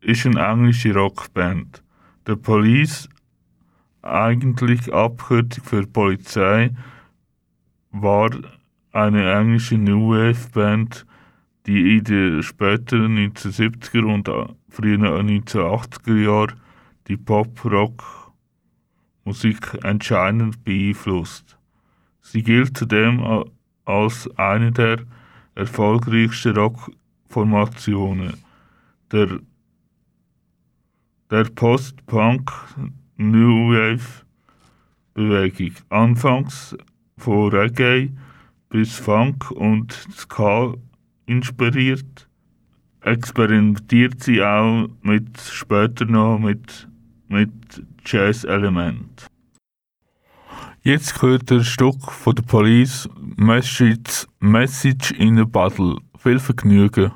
ist 0.00 0.24
eine 0.24 0.40
englische 0.40 0.94
Rockband. 0.94 1.82
The 2.26 2.36
Police, 2.36 3.10
eigentlich 4.00 4.90
Abkürzung 4.90 5.64
für 5.64 5.86
Polizei, 5.86 6.70
war 7.90 8.30
eine 8.92 9.34
englische 9.34 9.76
New 9.76 10.12
Wave 10.12 10.48
Band, 10.54 11.04
die 11.66 11.98
in 11.98 12.04
den 12.04 12.42
späteren 12.42 13.16
1970er 13.16 14.04
und 14.04 14.28
frühen 14.68 15.04
1980er 15.04 16.22
Jahren 16.22 16.60
die 17.08 17.16
Pop-Rock-Musik 17.16 19.78
entscheidend 19.82 20.62
beeinflusst. 20.64 21.58
Sie 22.20 22.42
gilt 22.42 22.76
zudem 22.76 23.46
als 23.84 24.28
eine 24.36 24.72
der 24.72 24.98
erfolgreichsten 25.54 26.56
Rockformationen 26.56 28.34
der, 29.10 29.40
der 31.30 31.44
Post-Punk 31.44 32.50
New 33.16 33.72
Wave 33.72 34.22
Bewegung. 35.14 35.74
Anfangs 35.90 36.76
von 37.18 37.52
Reggae 37.52 38.10
bis 38.70 38.96
Funk 38.96 39.50
und 39.50 39.92
Ska 40.16 40.74
inspiriert, 41.26 42.28
experimentiert 43.00 44.22
sie 44.22 44.42
auch 44.42 44.88
mit, 45.02 45.40
später 45.40 46.04
noch 46.04 46.38
mit, 46.38 46.88
mit 47.28 47.50
Jazz-Element. 48.04 49.26
Jetzt 50.82 51.20
gehört 51.20 51.50
ein 51.52 51.62
Stück 51.62 52.10
von 52.10 52.34
der 52.34 52.42
Police 52.42 53.08
Message, 53.36 54.26
Message 54.40 55.12
in 55.12 55.38
a 55.38 55.44
Battle. 55.44 55.96
Viel 56.18 56.40
Vergnügen. 56.40 57.12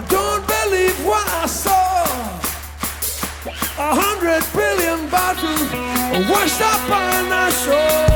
I 0.00 0.02
don't 0.04 0.46
believe 0.46 1.04
what 1.04 1.28
I 1.28 1.46
saw. 1.46 2.04
A 3.76 3.94
hundred 3.94 4.42
billion 4.56 5.10
bottles 5.10 5.68
washed 6.30 6.62
up 6.62 6.90
on 6.90 7.28
the 7.28 7.50
shore. 7.50 8.09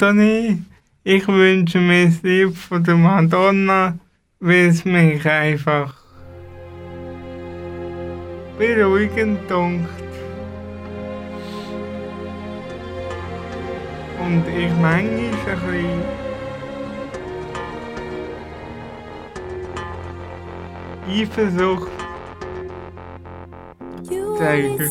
Anthony. 0.00 0.62
Ich 1.02 1.26
wünsche 1.26 1.80
mir 1.80 2.06
das 2.06 2.22
Lied 2.22 2.56
von 2.56 2.84
der 2.84 2.94
Madonna, 2.94 3.98
weil 4.38 4.68
es 4.68 4.84
mich 4.84 5.26
einfach 5.26 5.92
beruhigend 8.56 9.50
dunkt. 9.50 9.88
Und 14.24 14.44
ich 14.46 14.72
meine 14.80 15.32
manchmal 15.32 15.56
ein 15.56 16.02
bisschen 21.08 21.48
Eifersucht 21.48 21.90
zeige. 24.38 24.90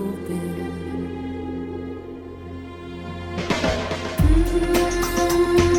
thank 4.51 5.59
you 5.59 5.70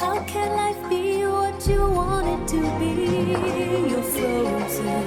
How 0.00 0.18
can 0.24 0.56
life 0.56 0.88
be 0.88 1.26
what 1.26 1.66
you 1.68 1.82
want 1.90 2.26
it 2.26 2.48
to 2.52 2.60
be? 2.80 3.90
You're 3.90 4.02
frozen 4.02 5.04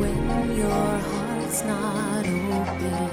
when 0.00 0.56
your 0.56 0.98
heart's 0.98 1.62
not 1.62 2.26
open. 2.26 3.11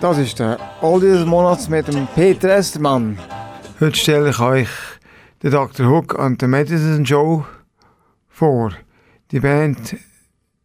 Das 0.00 0.18
ist 0.18 0.38
der 0.38 0.56
Oldie 0.82 1.08
des 1.08 1.26
Monats 1.26 1.68
mit 1.68 1.88
dem 1.88 2.06
Peter 2.14 2.48
Estermann. 2.48 3.18
Heute 3.80 3.96
stelle 3.96 4.30
ich 4.30 4.38
euch 4.38 4.68
den 5.42 5.50
Dr. 5.50 5.88
Hook 5.88 6.14
und 6.14 6.40
der 6.40 6.46
Medicine 6.48 7.02
Joe 7.02 7.44
vor. 8.28 8.70
Die 9.32 9.40
Band 9.40 9.96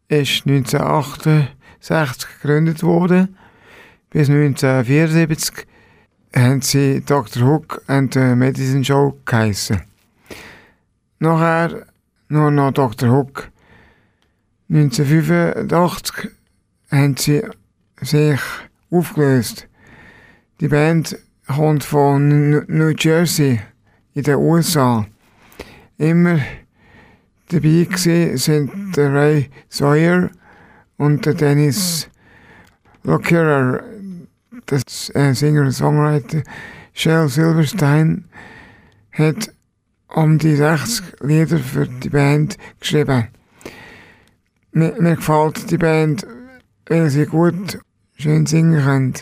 ist 0.10 0.46
1968 0.46 2.30
gegründet 2.40 2.84
worden. 2.84 3.36
Bis 4.12 4.30
1974 4.30 5.66
haben 6.36 6.62
sie 6.62 7.02
Dr. 7.04 7.48
Hook 7.48 7.82
und 7.88 8.14
der 8.14 8.36
Medicine 8.36 8.82
Joe 8.82 9.16
geheissen. 9.26 9.82
Nachher 11.18 11.88
nur 12.28 12.52
noch 12.52 12.72
Dr. 12.72 13.10
Hook. 13.10 13.50
1985 14.70 16.30
haben 16.92 17.18
sie 17.18 17.42
sich 18.00 18.40
aufgelöst. 18.94 19.68
Die 20.60 20.68
Band 20.68 21.18
kommt 21.48 21.84
von 21.84 22.66
New 22.68 22.94
Jersey 22.98 23.60
in 24.14 24.24
den 24.24 24.36
USA. 24.36 25.06
Immer 25.98 26.40
dabei 27.50 27.88
gewesen 27.90 28.38
sind 28.38 28.96
der 28.96 29.14
Ray 29.14 29.50
Sawyer 29.70 30.30
und 30.98 31.26
der 31.26 31.34
Dennis 31.34 32.10
Lockerer, 33.04 33.84
das 34.66 35.10
äh, 35.14 35.30
und 35.30 35.72
Songwriter 35.74 36.44
Shel 36.94 37.28
Silverstein 37.28 38.26
hat 39.12 39.52
um 40.08 40.38
die 40.38 40.56
60 40.56 41.22
Lieder 41.22 41.58
für 41.58 41.88
die 41.88 42.10
Band 42.10 42.58
geschrieben. 42.80 43.28
Mir, 44.72 44.96
mir 45.00 45.16
gefällt 45.16 45.70
die 45.70 45.78
Band, 45.78 46.26
weil 46.88 47.10
sie 47.10 47.26
gut 47.26 47.80
schön 48.24 48.46
singen 48.46 48.82
können 48.82 49.14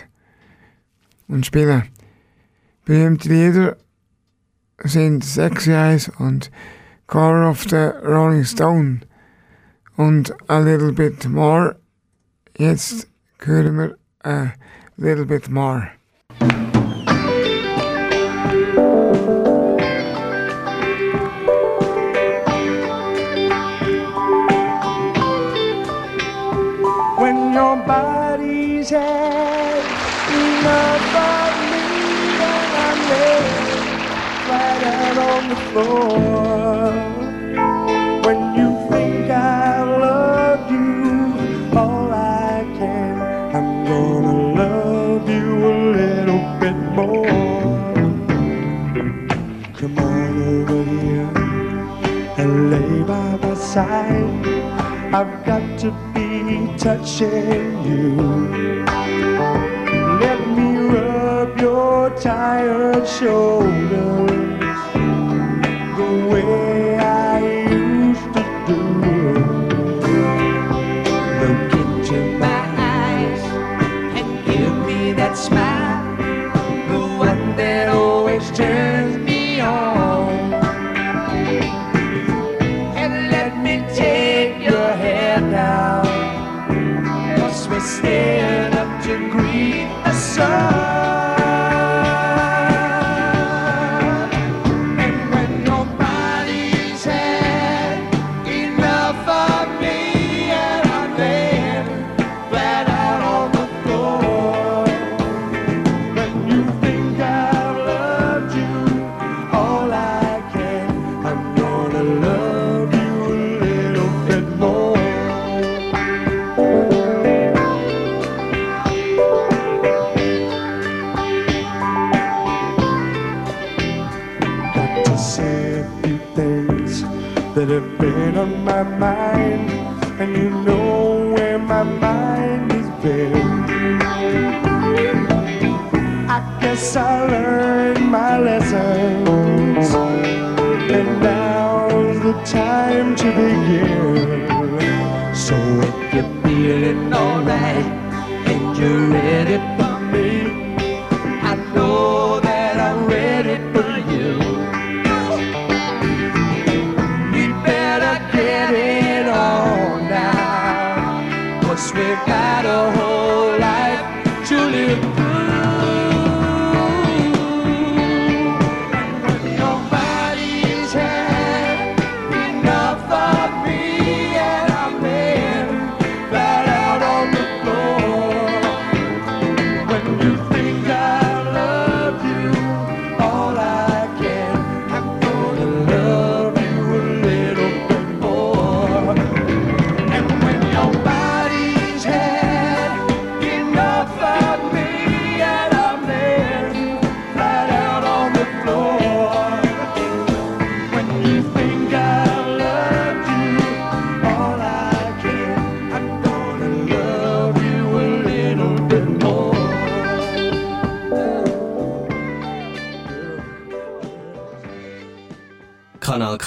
und 1.28 1.44
spielen. 1.44 1.90
Berühmte 2.86 3.30
Lieder 3.30 3.78
sind 4.84 5.24
Sexy 5.24 5.72
Eyes 5.72 6.12
und 6.20 6.52
Car 7.08 7.50
of 7.50 7.64
the 7.64 7.90
Rolling 8.06 8.46
Stone 8.46 9.00
und 9.98 10.32
A 10.48 10.60
Little 10.60 10.92
Bit 10.92 11.28
More. 11.28 11.78
Jetzt 12.56 13.08
hören 13.40 13.78
wir 13.80 13.98
A 14.24 14.54
Little 14.98 15.26
Bit 15.26 15.50
More. 15.50 15.90
When 35.74 35.86
you 38.58 38.70
think 38.90 39.32
I 39.32 39.82
love 39.84 40.70
you 40.70 41.34
all 41.80 42.12
I 42.12 42.66
can, 42.78 43.22
I'm 43.56 43.86
gonna 43.86 44.38
love 44.54 45.30
you 45.30 45.66
a 45.66 45.76
little 45.98 46.44
bit 46.60 46.76
more. 46.98 47.26
Come 49.78 49.98
on 50.00 50.70
over 50.70 50.84
here 50.84 51.32
and 52.38 52.70
lay 52.70 53.04
by 53.04 53.38
my 53.38 53.54
side. 53.54 54.46
I've 55.16 55.46
got 55.46 55.80
to 55.80 55.92
be 56.14 56.68
touching 56.78 57.86
you. 57.86 58.16
Let 60.20 60.40
me 60.50 60.76
rub 60.94 61.58
your 61.62 62.10
tired 62.20 63.08
shoulders 63.08 64.31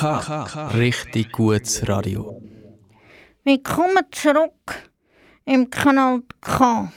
Richtig 0.05 1.33
gutes 1.33 1.89
Radio. 1.89 2.39
Willkommen 3.43 4.05
zurück 4.11 4.91
im 5.47 5.71
Kanal 5.71 6.21
K. 6.43 6.93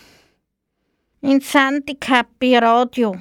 In 1.22 1.40
Sendung 1.40 1.96
Happy 2.04 2.58
Radio. 2.58 3.16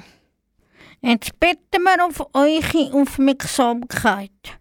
Jetzt 0.99 1.39
bitten 1.39 1.83
wir 1.83 2.05
auf 2.05 2.19
eure 2.33 3.01
Aufmerksamkeit. 3.01 4.59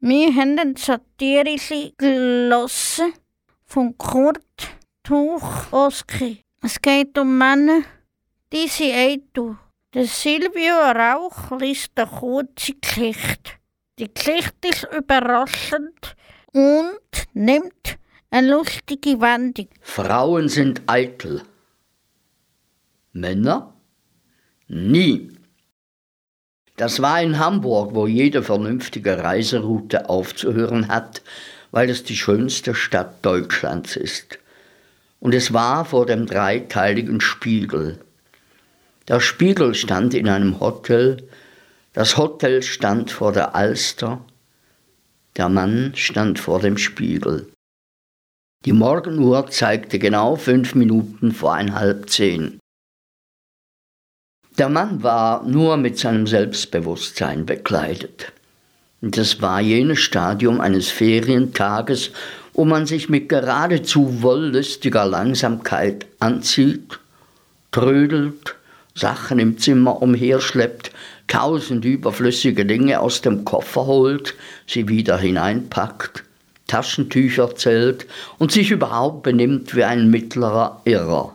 Wir 0.00 0.34
haben 0.34 0.58
eine 0.58 0.74
satirische 0.74 1.92
gelassen 1.98 3.12
von 3.66 3.98
Kurt 3.98 4.70
Tuchoski. 5.02 6.40
Es 6.62 6.80
geht 6.80 7.18
um 7.18 7.36
Männer, 7.36 7.82
die 8.50 8.68
sie. 8.68 9.22
Der 9.92 10.06
Silvio 10.06 10.76
Rauch 10.76 11.60
liest 11.60 11.90
eine 11.96 12.08
kurze 12.08 12.72
Geschichte. 12.72 13.61
Die 13.98 14.12
Geschichte 14.12 14.68
ist 14.68 14.88
überraschend 14.96 16.16
und 16.52 17.26
nimmt 17.34 17.98
eine 18.30 18.50
lustige 18.50 19.20
Wendung. 19.20 19.68
Frauen 19.82 20.48
sind 20.48 20.80
eitel. 20.86 21.42
Männer? 23.12 23.74
Nie. 24.68 25.32
Das 26.76 27.02
war 27.02 27.20
in 27.20 27.38
Hamburg, 27.38 27.94
wo 27.94 28.06
jede 28.06 28.42
vernünftige 28.42 29.18
Reiseroute 29.18 30.08
aufzuhören 30.08 30.88
hat, 30.88 31.20
weil 31.70 31.90
es 31.90 32.02
die 32.02 32.16
schönste 32.16 32.74
Stadt 32.74 33.22
Deutschlands 33.24 33.96
ist. 33.96 34.38
Und 35.20 35.34
es 35.34 35.52
war 35.52 35.84
vor 35.84 36.06
dem 36.06 36.24
dreiteiligen 36.24 37.20
Spiegel. 37.20 38.00
Der 39.08 39.20
Spiegel 39.20 39.74
stand 39.74 40.14
in 40.14 40.28
einem 40.28 40.60
Hotel, 40.60 41.28
das 41.92 42.16
Hotel 42.16 42.62
stand 42.62 43.10
vor 43.10 43.32
der 43.32 43.54
Alster, 43.54 44.24
der 45.36 45.48
Mann 45.48 45.92
stand 45.94 46.38
vor 46.38 46.60
dem 46.60 46.78
Spiegel. 46.78 47.52
Die 48.64 48.72
Morgenuhr 48.72 49.48
zeigte 49.50 49.98
genau 49.98 50.36
fünf 50.36 50.74
Minuten 50.74 51.32
vor 51.32 51.54
ein 51.54 51.74
halb 51.74 52.08
zehn. 52.08 52.58
Der 54.58 54.68
Mann 54.68 55.02
war 55.02 55.42
nur 55.44 55.76
mit 55.76 55.98
seinem 55.98 56.26
Selbstbewusstsein 56.26 57.46
bekleidet. 57.46 58.32
Und 59.00 59.16
das 59.16 59.42
war 59.42 59.60
jenes 59.60 59.98
Stadium 59.98 60.60
eines 60.60 60.90
Ferientages, 60.90 62.10
wo 62.52 62.64
man 62.64 62.86
sich 62.86 63.08
mit 63.08 63.28
geradezu 63.28 64.22
wollüstiger 64.22 65.06
Langsamkeit 65.06 66.06
anzieht, 66.20 67.00
trödelt, 67.72 68.54
Sachen 68.94 69.38
im 69.38 69.58
Zimmer 69.58 70.02
umherschleppt, 70.02 70.92
tausend 71.32 71.86
überflüssige 71.86 72.66
Dinge 72.66 73.00
aus 73.00 73.22
dem 73.22 73.46
Koffer 73.46 73.86
holt, 73.86 74.34
sie 74.66 74.88
wieder 74.88 75.16
hineinpackt, 75.16 76.24
Taschentücher 76.66 77.56
zählt 77.56 78.06
und 78.38 78.52
sich 78.52 78.70
überhaupt 78.70 79.22
benimmt 79.22 79.74
wie 79.74 79.84
ein 79.84 80.10
mittlerer 80.10 80.82
Irrer. 80.84 81.34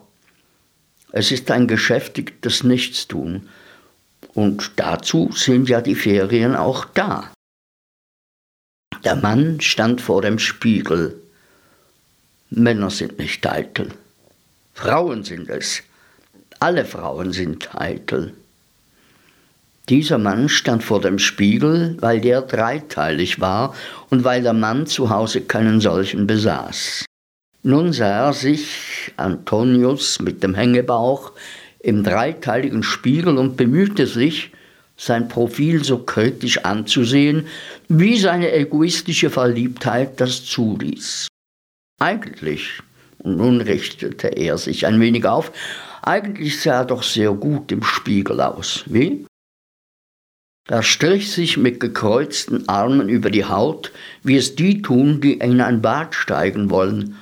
Es 1.12 1.32
ist 1.32 1.50
ein 1.50 1.68
geschäftigtes 1.68 2.64
Nichtstun. 2.64 3.50
Und 4.36 4.74
dazu 4.76 5.32
sind 5.34 5.68
ja 5.68 5.82
die 5.82 5.96
Ferien 5.96 6.56
auch 6.56 6.86
da. 6.86 7.32
Der 9.04 9.16
Mann 9.16 9.62
stand 9.62 10.00
vor 10.00 10.22
dem 10.22 10.38
Spiegel. 10.38 11.20
Männer 12.52 12.92
sind 12.92 13.18
nicht 13.18 13.48
eitel. 13.48 13.90
Frauen 14.76 15.24
sind 15.24 15.50
es. 15.50 15.82
Alle 16.60 16.86
Frauen 16.86 17.32
sind 17.32 17.74
eitel. 17.74 18.36
Dieser 19.90 20.18
Mann 20.18 20.50
stand 20.50 20.84
vor 20.84 21.00
dem 21.00 21.18
Spiegel, 21.18 21.96
weil 22.02 22.20
der 22.20 22.42
dreiteilig 22.42 23.40
war 23.40 23.74
und 24.10 24.26
weil 24.26 24.42
der 24.44 24.54
Mann 24.54 24.86
zu 24.86 25.10
Hause 25.10 25.42
keinen 25.42 25.80
solchen 25.80 26.28
besaß. 26.28 27.06
Nun 27.64 27.94
sah 27.94 28.28
er 28.28 28.34
sich, 28.34 29.14
Antonius 29.16 30.20
mit 30.20 30.44
dem 30.44 30.56
Hängebauch, 30.56 31.32
im 31.80 32.04
dreiteiligen 32.04 32.84
Spiegel 32.84 33.38
und 33.38 33.56
bemühte 33.56 34.08
sich, 34.08 34.52
sein 34.98 35.30
Profil 35.30 35.84
so 35.84 36.00
kritisch 36.00 36.66
anzusehen, 36.66 37.48
wie 37.88 38.18
seine 38.18 38.52
egoistische 38.52 39.30
Verliebtheit 39.30 40.20
das 40.20 40.44
zuließ. 40.44 41.28
Eigentlich, 42.00 42.82
und 43.20 43.38
nun 43.38 43.62
richtete 43.62 44.28
er 44.28 44.58
sich 44.58 44.86
ein 44.86 45.00
wenig 45.00 45.26
auf, 45.26 45.52
eigentlich 46.02 46.62
sah 46.62 46.80
er 46.80 46.86
doch 46.86 47.04
sehr 47.04 47.32
gut 47.32 47.72
im 47.72 47.84
Spiegel 47.84 48.42
aus. 48.42 48.84
Wie? 48.88 49.26
Er 50.70 50.84
strich 50.84 51.32
sich 51.32 51.56
mit 51.56 51.80
gekreuzten 51.80 52.68
Armen 52.68 53.08
über 53.08 53.30
die 53.30 53.46
Haut, 53.46 53.94
wie 54.24 54.36
es 54.36 54.56
die 54.56 54.82
tun, 54.82 55.22
die 55.22 55.34
in 55.36 55.62
ein 55.62 55.82
Bad 55.82 56.14
steigen 56.14 56.70
wollen, 56.70 57.16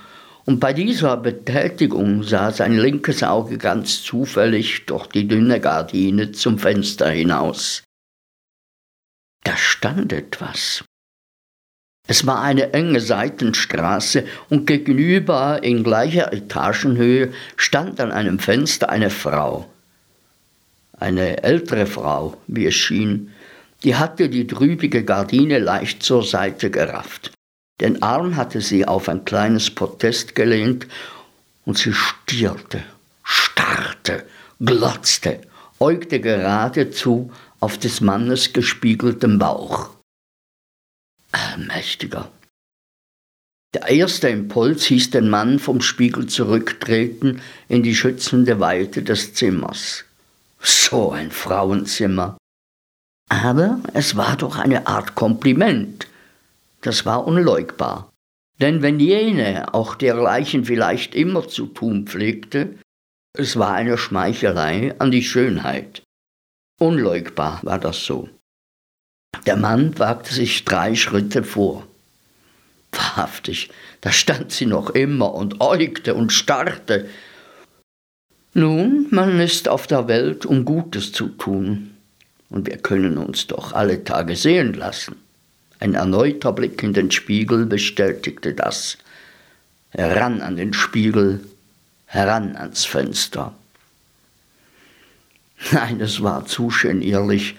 und 0.45 0.59
bei 0.59 0.73
dieser 0.73 1.17
Betätigung 1.17 2.21
sah 2.21 2.51
sein 2.51 2.77
linkes 2.77 3.23
Auge 3.23 3.57
ganz 3.57 4.03
zufällig 4.03 4.85
durch 4.85 5.07
die 5.07 5.27
dünne 5.27 5.59
Gardine 5.59 6.31
zum 6.33 6.59
Fenster 6.59 7.09
hinaus. 7.09 7.83
Da 9.43 9.57
stand 9.57 10.13
etwas. 10.13 10.83
Es 12.07 12.27
war 12.27 12.41
eine 12.43 12.73
enge 12.73 12.99
Seitenstraße 12.99 14.25
und 14.49 14.67
gegenüber 14.67 15.63
in 15.63 15.83
gleicher 15.83 16.31
Etagenhöhe 16.31 17.33
stand 17.55 17.99
an 17.99 18.11
einem 18.11 18.37
Fenster 18.37 18.89
eine 18.89 19.09
Frau. 19.09 19.67
Eine 20.99 21.43
ältere 21.43 21.87
Frau, 21.87 22.37
wie 22.47 22.67
es 22.67 22.75
schien, 22.75 23.31
die 23.85 23.95
hatte 23.95 24.29
die 24.29 24.47
trübige 24.47 25.05
Gardine 25.05 25.59
leicht 25.59 26.01
zur 26.01 26.23
Seite 26.23 26.71
gerafft. 26.71 27.31
Den 27.79 28.01
Arm 28.01 28.35
hatte 28.35 28.59
sie 28.59 28.87
auf 28.87 29.07
ein 29.07 29.25
kleines 29.25 29.69
Protest 29.69 30.33
gelehnt 30.33 30.87
und 31.65 31.77
sie 31.77 31.93
stierte, 31.93 32.83
starrte, 33.23 34.25
glotzte, 34.59 35.41
äugte 35.79 36.19
geradezu 36.19 37.31
auf 37.59 37.77
des 37.77 38.01
Mannes 38.01 38.53
gespiegeltem 38.53 39.37
Bauch. 39.37 39.91
Allmächtiger. 41.31 42.31
Der 43.75 43.89
erste 43.89 44.29
Impuls 44.29 44.85
hieß 44.85 45.11
den 45.11 45.29
Mann 45.29 45.59
vom 45.59 45.81
Spiegel 45.81 46.25
zurücktreten 46.25 47.39
in 47.67 47.83
die 47.83 47.93
schützende 47.93 48.59
Weite 48.59 49.03
des 49.03 49.35
Zimmers. 49.35 50.05
So 50.59 51.11
ein 51.11 51.29
Frauenzimmer. 51.29 52.37
Aber 53.29 53.79
es 53.93 54.15
war 54.15 54.37
doch 54.37 54.57
eine 54.57 54.87
Art 54.87 55.15
Kompliment. 55.15 56.07
Das 56.81 57.05
war 57.05 57.25
unleugbar. 57.25 58.11
Denn 58.61 58.81
wenn 58.81 58.99
jene 58.99 59.73
auch 59.73 59.95
dergleichen 59.95 60.65
vielleicht 60.65 61.15
immer 61.15 61.47
zu 61.47 61.65
tun 61.65 62.05
pflegte, 62.07 62.75
es 63.33 63.57
war 63.57 63.73
eine 63.73 63.97
Schmeichelei 63.97 64.95
an 64.99 65.11
die 65.11 65.23
Schönheit. 65.23 66.03
Unleugbar 66.79 67.59
war 67.63 67.79
das 67.79 68.05
so. 68.05 68.29
Der 69.45 69.57
Mann 69.57 69.97
wagte 69.99 70.33
sich 70.33 70.63
drei 70.63 70.95
Schritte 70.95 71.43
vor. 71.43 71.85
Wahrhaftig, 72.91 73.69
da 74.01 74.11
stand 74.11 74.51
sie 74.51 74.65
noch 74.65 74.89
immer 74.91 75.33
und 75.33 75.59
äugte 75.59 76.15
und 76.15 76.31
starrte. 76.31 77.09
Nun, 78.53 79.07
man 79.11 79.39
ist 79.41 79.67
auf 79.67 79.85
der 79.85 80.07
Welt, 80.07 80.45
um 80.45 80.63
Gutes 80.63 81.11
zu 81.11 81.27
tun, 81.27 81.94
und 82.49 82.67
wir 82.67 82.77
können 82.77 83.17
uns 83.17 83.47
doch 83.47 83.73
alle 83.73 84.03
Tage 84.03 84.35
sehen 84.35 84.73
lassen. 84.73 85.15
Ein 85.79 85.93
erneuter 85.93 86.53
Blick 86.53 86.81
in 86.83 86.93
den 86.93 87.11
Spiegel 87.11 87.65
bestätigte 87.65 88.53
das. 88.53 88.97
Heran 89.89 90.41
an 90.41 90.55
den 90.55 90.73
Spiegel, 90.73 91.41
heran 92.05 92.55
ans 92.55 92.85
Fenster. 92.85 93.53
Nein, 95.71 95.99
es 96.01 96.21
war 96.21 96.45
zu 96.45 96.67
genierlich. 96.67 97.55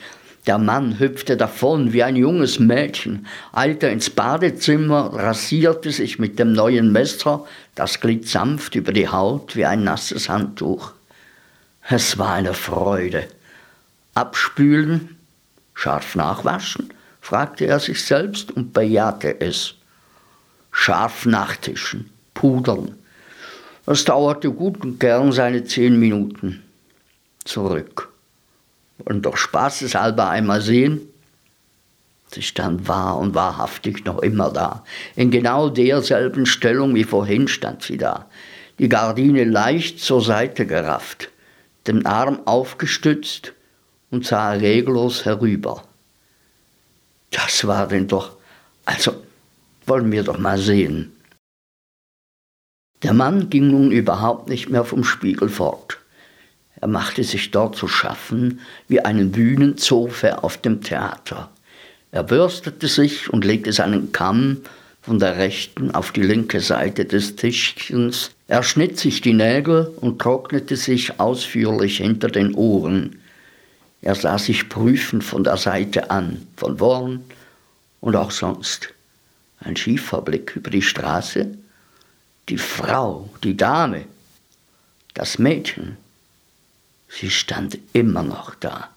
Der 0.46 0.58
Mann 0.58 1.00
hüpfte 1.00 1.36
davon 1.36 1.92
wie 1.92 2.04
ein 2.04 2.14
junges 2.14 2.60
Mädchen, 2.60 3.26
eilte 3.52 3.88
ins 3.88 4.10
Badezimmer, 4.10 5.12
rasierte 5.12 5.90
sich 5.90 6.20
mit 6.20 6.38
dem 6.38 6.52
neuen 6.52 6.92
Messer, 6.92 7.44
das 7.74 8.00
glitt 8.00 8.28
sanft 8.28 8.76
über 8.76 8.92
die 8.92 9.08
Haut 9.08 9.56
wie 9.56 9.64
ein 9.64 9.82
nasses 9.82 10.28
Handtuch. 10.28 10.92
Es 11.88 12.16
war 12.18 12.34
eine 12.34 12.54
Freude. 12.54 13.26
Abspülen, 14.16 15.14
scharf 15.74 16.16
nachwaschen, 16.16 16.88
fragte 17.20 17.66
er 17.66 17.78
sich 17.80 18.02
selbst 18.02 18.50
und 18.50 18.72
bejahte 18.72 19.42
es. 19.42 19.74
Scharf 20.72 21.26
nachtischen, 21.26 22.08
pudern. 22.32 22.96
Das 23.84 24.06
dauerte 24.06 24.50
gut 24.50 24.82
und 24.82 24.98
gern 25.00 25.32
seine 25.32 25.64
zehn 25.64 26.00
Minuten. 26.00 26.62
Zurück. 27.44 28.08
Und 29.04 29.26
doch 29.26 29.36
spaßeshalber 29.36 30.30
einmal 30.30 30.62
sehen. 30.62 31.02
Sie 32.32 32.42
stand 32.42 32.88
wahr 32.88 33.18
und 33.18 33.34
wahrhaftig 33.34 34.06
noch 34.06 34.20
immer 34.20 34.50
da. 34.50 34.82
In 35.14 35.30
genau 35.30 35.68
derselben 35.68 36.46
Stellung 36.46 36.94
wie 36.94 37.04
vorhin 37.04 37.48
stand 37.48 37.82
sie 37.82 37.98
da. 37.98 38.30
Die 38.78 38.88
Gardine 38.88 39.44
leicht 39.44 40.00
zur 40.00 40.22
Seite 40.22 40.64
gerafft, 40.66 41.28
den 41.86 42.06
Arm 42.06 42.40
aufgestützt 42.46 43.52
und 44.10 44.26
sah 44.26 44.52
reglos 44.52 45.24
herüber. 45.24 45.82
Das 47.30 47.66
war 47.66 47.88
denn 47.88 48.08
doch. 48.08 48.36
Also, 48.84 49.14
wollen 49.86 50.10
wir 50.12 50.22
doch 50.22 50.38
mal 50.38 50.58
sehen. 50.58 51.12
Der 53.02 53.12
Mann 53.12 53.50
ging 53.50 53.68
nun 53.70 53.90
überhaupt 53.90 54.48
nicht 54.48 54.68
mehr 54.68 54.84
vom 54.84 55.04
Spiegel 55.04 55.48
fort. 55.48 55.98
Er 56.80 56.88
machte 56.88 57.24
sich 57.24 57.50
dort 57.50 57.76
zu 57.76 57.88
schaffen 57.88 58.60
wie 58.88 59.00
einen 59.00 59.32
Bühnenzofe 59.32 60.42
auf 60.42 60.58
dem 60.58 60.82
Theater. 60.82 61.50
Er 62.10 62.22
bürstete 62.22 62.88
sich 62.88 63.30
und 63.30 63.44
legte 63.44 63.72
seinen 63.72 64.12
Kamm 64.12 64.62
von 65.02 65.18
der 65.18 65.36
rechten 65.36 65.90
auf 65.90 66.12
die 66.12 66.22
linke 66.22 66.60
Seite 66.60 67.04
des 67.04 67.36
Tischchens. 67.36 68.30
Er 68.48 68.62
schnitt 68.62 68.98
sich 68.98 69.20
die 69.20 69.34
Nägel 69.34 69.92
und 70.00 70.18
trocknete 70.18 70.76
sich 70.76 71.20
ausführlich 71.20 71.98
hinter 71.98 72.28
den 72.28 72.54
Ohren. 72.54 73.20
Er 74.06 74.14
sah 74.14 74.38
sich 74.38 74.68
prüfend 74.68 75.24
von 75.24 75.42
der 75.42 75.56
Seite 75.56 76.12
an, 76.12 76.46
von 76.56 76.78
vorn 76.78 77.24
und 78.00 78.14
auch 78.14 78.30
sonst. 78.30 78.90
Ein 79.58 79.74
schiefer 79.74 80.22
Blick 80.22 80.54
über 80.54 80.70
die 80.70 80.80
Straße. 80.80 81.48
Die 82.48 82.56
Frau, 82.56 83.28
die 83.42 83.56
Dame, 83.56 84.04
das 85.14 85.40
Mädchen. 85.40 85.96
Sie 87.08 87.30
stand 87.30 87.78
immer 87.94 88.22
noch 88.22 88.54
da. 88.54 88.90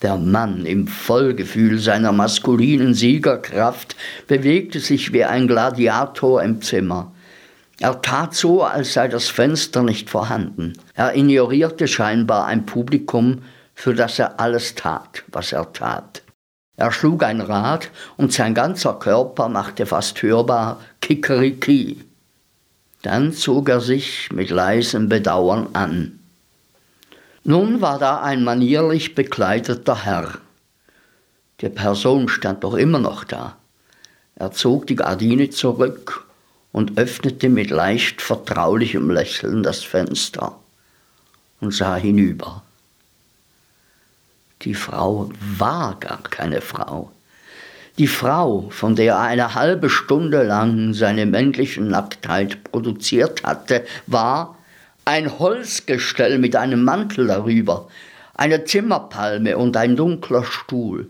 Der 0.00 0.16
Mann 0.16 0.64
im 0.64 0.86
Vollgefühl 0.88 1.78
seiner 1.78 2.12
maskulinen 2.12 2.94
Siegerkraft 2.94 3.96
bewegte 4.26 4.80
sich 4.80 5.12
wie 5.12 5.24
ein 5.24 5.46
Gladiator 5.46 6.42
im 6.42 6.62
Zimmer. 6.62 7.12
Er 7.80 8.00
tat 8.00 8.34
so, 8.34 8.62
als 8.62 8.94
sei 8.94 9.08
das 9.08 9.28
Fenster 9.28 9.82
nicht 9.82 10.08
vorhanden. 10.08 10.72
Er 10.94 11.14
ignorierte 11.14 11.86
scheinbar 11.86 12.46
ein 12.46 12.64
Publikum, 12.64 13.42
für 13.80 13.94
das 13.94 14.18
er 14.18 14.38
alles 14.38 14.74
tat, 14.74 15.24
was 15.28 15.52
er 15.52 15.72
tat. 15.72 16.20
Er 16.76 16.92
schlug 16.92 17.24
ein 17.24 17.40
Rad 17.40 17.88
und 18.18 18.30
sein 18.30 18.52
ganzer 18.52 18.92
Körper 18.92 19.48
machte 19.48 19.86
fast 19.86 20.20
hörbar 20.20 20.80
Kikeriki. 21.00 22.04
Dann 23.00 23.32
zog 23.32 23.70
er 23.70 23.80
sich 23.80 24.30
mit 24.32 24.50
leisem 24.50 25.08
Bedauern 25.08 25.68
an. 25.72 26.18
Nun 27.42 27.80
war 27.80 27.98
da 27.98 28.20
ein 28.20 28.44
manierlich 28.44 29.14
bekleideter 29.14 30.04
Herr. 30.04 30.34
Die 31.62 31.70
Person 31.70 32.28
stand 32.28 32.64
doch 32.64 32.74
immer 32.74 32.98
noch 32.98 33.24
da. 33.24 33.56
Er 34.34 34.52
zog 34.52 34.88
die 34.88 34.96
Gardine 34.96 35.48
zurück 35.48 36.26
und 36.70 36.98
öffnete 36.98 37.48
mit 37.48 37.70
leicht 37.70 38.20
vertraulichem 38.20 39.08
Lächeln 39.08 39.62
das 39.62 39.82
Fenster 39.82 40.58
und 41.62 41.72
sah 41.72 41.96
hinüber. 41.96 42.62
Die 44.62 44.74
Frau 44.74 45.30
war 45.58 45.98
gar 46.00 46.22
keine 46.22 46.60
Frau. 46.60 47.10
Die 47.98 48.06
Frau, 48.06 48.68
von 48.70 48.94
der 48.94 49.14
er 49.14 49.20
eine 49.20 49.54
halbe 49.54 49.88
Stunde 49.90 50.42
lang 50.42 50.94
seine 50.94 51.26
männliche 51.26 51.82
Nacktheit 51.82 52.62
produziert 52.64 53.42
hatte, 53.42 53.84
war 54.06 54.58
ein 55.04 55.38
Holzgestell 55.38 56.38
mit 56.38 56.56
einem 56.56 56.84
Mantel 56.84 57.26
darüber, 57.26 57.88
eine 58.34 58.64
Zimmerpalme 58.64 59.56
und 59.56 59.76
ein 59.76 59.96
dunkler 59.96 60.44
Stuhl, 60.44 61.08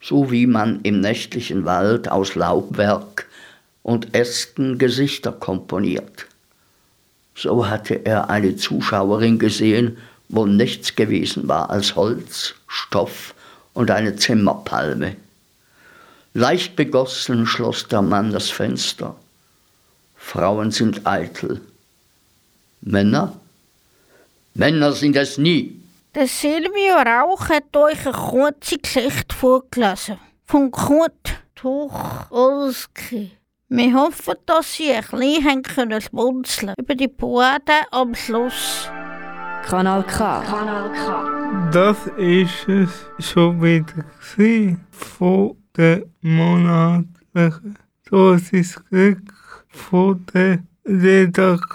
so 0.00 0.30
wie 0.30 0.46
man 0.46 0.80
im 0.82 1.00
nächtlichen 1.00 1.64
Wald 1.64 2.10
aus 2.10 2.34
Laubwerk 2.34 3.26
und 3.82 4.14
Ästen 4.14 4.78
Gesichter 4.78 5.32
komponiert. 5.32 6.26
So 7.34 7.68
hatte 7.68 8.06
er 8.06 8.30
eine 8.30 8.56
Zuschauerin 8.56 9.38
gesehen, 9.38 9.98
wo 10.28 10.46
nichts 10.46 10.94
gewesen 10.94 11.48
war 11.48 11.70
als 11.70 11.96
Holz, 11.96 12.54
Stoff 12.66 13.34
und 13.74 13.90
eine 13.90 14.16
Zimmerpalme. 14.16 15.16
Leicht 16.34 16.76
begossen 16.76 17.46
schloss 17.46 17.88
der 17.88 18.02
Mann 18.02 18.32
das 18.32 18.50
Fenster. 18.50 19.16
Frauen 20.16 20.70
sind 20.70 21.06
eitel. 21.06 21.60
Männer? 22.80 23.38
Männer 24.54 24.92
sind 24.92 25.16
es 25.16 25.38
nie. 25.38 25.80
Der 26.14 26.26
Silvio 26.26 26.94
Rauch 26.94 27.48
hat 27.48 27.76
euch 27.76 28.06
eine 28.06 28.14
kurze 28.14 28.78
Geschichte 28.78 29.34
vorgelesen. 29.34 30.18
Von 30.46 30.70
Kurt 30.70 31.12
Tucholsky. 31.54 33.32
Wir 33.68 33.94
hoffen, 33.94 34.34
dass 34.46 34.74
Sie 34.74 34.92
ein 34.92 35.02
bisschen 35.02 35.44
haben 35.44 35.62
können 35.62 36.74
über 36.78 36.94
die 36.94 37.08
Poete 37.08 37.72
am 37.90 38.14
Schluss. 38.14 38.88
Kanal 39.66 40.04
K. 40.04 40.42
Kanal 40.46 40.92
K. 40.92 41.70
Das 41.72 42.06
ist 42.16 42.68
es 42.68 43.10
schon 43.18 43.60
wieder 43.60 44.04
gewesen 44.36 44.80
von 44.92 45.56
der 45.76 46.04
monatlichen 46.20 47.76
Dosis 48.08 48.80
Glück 48.88 49.64
von 49.68 50.24
der 50.32 50.60
Redaktion. 50.84 51.74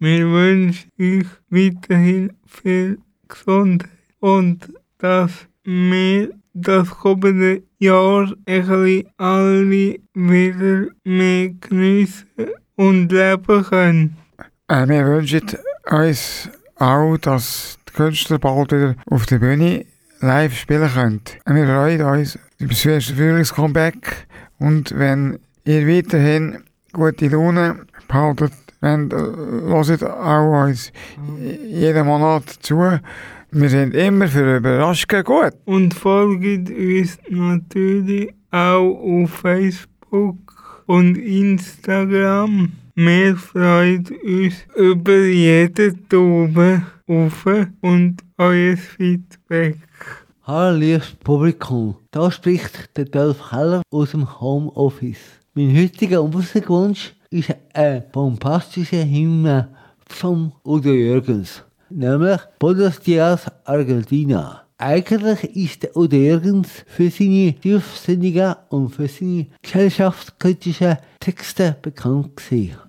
Wir 0.00 0.26
wünschen 0.26 0.90
euch 0.98 1.28
weiterhin 1.48 2.32
viel 2.44 2.98
Gesundheit 3.28 3.88
und 4.18 4.68
dass 4.98 5.46
wir 5.62 6.30
das 6.54 6.90
kommende 6.90 7.62
Jahr 7.78 8.32
ein 8.46 9.04
alle 9.16 9.96
wieder 10.12 10.88
mehr 11.04 11.50
geniessen 11.50 12.26
und 12.74 13.12
leben 13.12 13.62
können. 13.62 14.16
Äh, 14.66 14.88
wir 14.88 15.06
wünschen 15.06 15.46
uns 15.90 16.50
auch, 16.76 17.16
dass 17.18 17.78
die 17.88 17.92
Künstler 17.92 18.38
bald 18.38 18.72
wieder 18.72 18.94
auf 19.10 19.26
der 19.26 19.38
Bühne 19.38 19.86
live 20.20 20.56
spielen 20.56 20.90
können. 20.92 21.20
Wir 21.46 21.66
freuen 21.66 22.02
uns 22.02 22.38
über 22.58 22.70
das 22.70 22.84
erste 22.84 23.14
Frühlingscomeback 23.14 24.26
und 24.58 24.96
wenn 24.98 25.38
ihr 25.64 25.86
weiterhin 25.86 26.64
gute 26.92 27.28
Laune 27.28 27.86
behaltet, 28.08 28.52
dann 28.80 29.10
äh, 29.10 29.14
hört 29.14 30.04
auch 30.04 30.64
uns 30.64 30.92
jeden 31.38 32.06
Monat 32.06 32.48
zu. 32.60 32.98
Wir 33.50 33.68
sind 33.68 33.94
immer 33.94 34.28
für 34.28 34.56
Überraschungen 34.56 35.24
gut. 35.24 35.52
Und 35.64 35.94
folgt 35.94 36.70
uns 36.70 37.18
natürlich 37.28 38.32
auch 38.50 39.22
auf 39.24 39.30
Facebook 39.30 40.38
und 40.86 41.16
Instagram. 41.16 42.72
Wir 42.96 43.34
freuen 43.34 44.06
uns 44.22 44.54
über 44.76 45.24
jeden 45.26 46.08
Daumen 46.08 46.86
auf 47.08 47.44
und 47.80 48.18
euer 48.38 48.76
Feedback. 48.76 49.78
Hallo 50.44 50.76
liebes 50.76 51.10
Publikum, 51.24 51.96
da 52.12 52.30
spricht 52.30 52.96
der 52.96 53.06
Dolph 53.06 53.50
Keller 53.50 53.82
aus 53.90 54.12
dem 54.12 54.40
Homeoffice. 54.40 55.40
Mein 55.54 55.76
heutiger 55.76 56.22
Musikwunsch 56.22 57.14
ist 57.30 57.52
ein 57.72 58.04
bombastischer 58.12 59.04
Hymne 59.04 59.74
von 60.06 60.52
Udo 60.64 60.92
Jürgens, 60.92 61.64
nämlich 61.90 62.38
Buenos 62.60 63.00
Dias 63.00 63.50
Argentina. 63.64 64.62
Eigentlich 64.78 65.56
ist 65.56 65.82
der 65.82 65.96
Udo 65.96 66.16
Jürgens 66.16 66.84
für 66.86 67.10
seine 67.10 67.54
tiefsinnigen 67.54 68.54
und 68.68 68.90
für 68.90 69.08
seine 69.08 69.48
gesellschaftskritischen 69.62 70.98
Texte 71.18 71.76
bekannt 71.82 72.36
gewesen. 72.36 72.83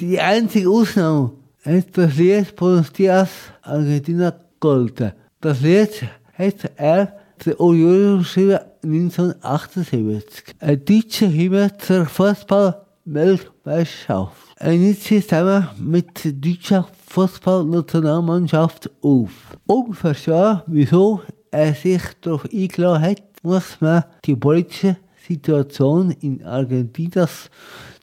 Die 0.00 0.20
einzige 0.20 0.70
Ausnahme 0.70 1.32
hat 1.64 1.86
das 1.92 2.16
Lied 2.16 2.56
Buenos 2.56 2.92
Dias 2.92 3.30
Argentina 3.62 4.30
gegolten. 4.30 5.12
Das 5.40 5.60
Lied 5.60 6.02
hat 6.34 6.70
er 6.76 7.18
der 7.44 7.54
geschrieben 7.54 8.60
1978. 8.82 10.56
Ein 10.60 10.84
deutscher 10.84 11.26
Himmel 11.26 11.76
zur 11.78 12.06
Fußball-Weltmeisterschaft. 12.06 14.36
Er 14.56 14.72
nimmt 14.72 15.00
sich 15.00 15.26
zusammen 15.26 15.68
mit 15.78 16.24
der 16.24 16.32
deutschen 16.32 16.84
Fußballnationalmannschaft 17.08 18.90
auf. 19.02 19.30
Um 19.66 19.86
zu 19.86 19.92
verstehen, 19.94 20.62
wieso 20.66 21.22
er 21.50 21.74
sich 21.74 22.02
darauf 22.20 22.46
eingeladen 22.52 23.02
hat, 23.02 23.22
muss 23.42 23.80
man 23.80 24.04
die 24.24 24.36
politische 24.36 24.96
Situation 25.26 26.12
in 26.20 26.44
Argentinien 26.44 27.26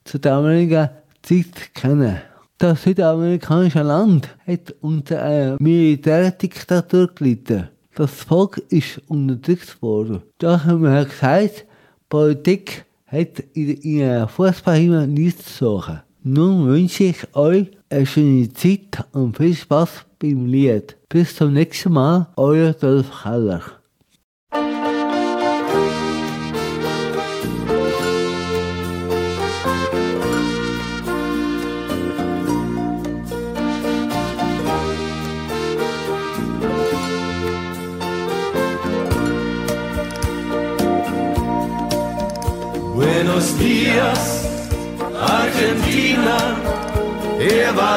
zur 0.04 0.20
damaligen 0.20 0.90
Zeit 1.26 1.74
kennen. 1.74 2.22
Das 2.58 2.84
südamerikanische 2.84 3.82
Land 3.82 4.30
hat 4.48 4.74
unter 4.82 5.22
einer 5.22 5.58
Militärdiktatur 5.60 7.10
gelitten. 7.14 7.70
Das 7.96 8.12
Volk 8.12 8.62
ist 8.70 9.02
unterdrückt 9.08 9.82
worden. 9.82 10.22
Da 10.38 10.64
haben 10.64 10.84
wir 10.84 11.06
gesagt, 11.06 11.66
Politik 12.08 12.86
hat 13.08 13.44
in, 13.54 14.02
einer 14.04 14.28
Fußballhymne 14.28 15.08
nichts 15.08 15.58
zu 15.58 15.66
suchen. 15.66 16.02
Nun 16.24 16.68
wünsche 16.68 17.06
ich 17.06 17.36
euch 17.36 17.72
eine 17.90 18.06
schöne 18.06 18.52
Zeit 18.54 19.04
und 19.12 19.38
viel 19.38 19.56
Spaß 19.56 20.06
beim 20.20 20.46
Lied. 20.46 20.96
Bis 21.10 21.36
zum 21.36 21.54
nächsten 21.54 21.94
Mal, 21.94 22.28
euer 22.36 22.74
Dolph 22.74 23.24
Keller. 23.24 23.62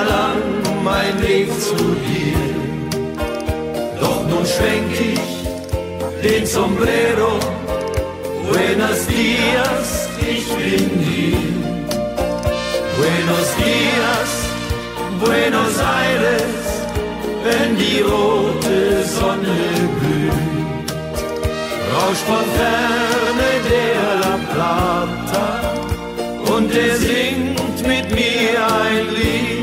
Lang 0.05 0.43
mein 0.85 1.21
Weg 1.23 1.49
zu 1.61 1.77
dir. 1.77 2.49
Doch 4.01 4.23
nun 4.29 4.45
schwenk 4.47 4.93
ich 5.01 5.29
den 6.23 6.47
Sombrero, 6.47 7.39
Buenos 8.49 9.07
Dias, 9.07 10.09
ich 10.21 10.47
bin 10.49 10.91
hier. 11.09 11.59
Buenos 12.99 13.49
Dias, 13.63 14.31
Buenos 15.21 15.79
Aires, 15.79 16.65
wenn 17.45 17.77
die 17.77 18.01
rote 18.01 19.05
Sonne 19.05 19.59
glüht. 20.01 20.93
Rauscht 21.95 22.27
von 22.27 22.45
ferne 22.59 23.51
der 23.71 24.05
La 24.23 24.39
Plata 24.53 25.49
und 26.55 26.75
er 26.75 26.97
singt 26.97 27.87
mit 27.87 28.11
mir 28.11 28.67
ein 28.83 29.07
Lied. 29.15 29.58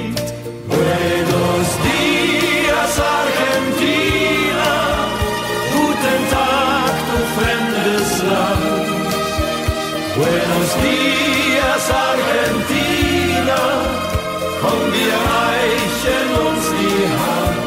Komm, 14.66 14.82
wir 14.97 15.16
reichen 15.36 16.28
uns 16.47 16.66
die 16.80 17.03
Hand. 17.24 17.59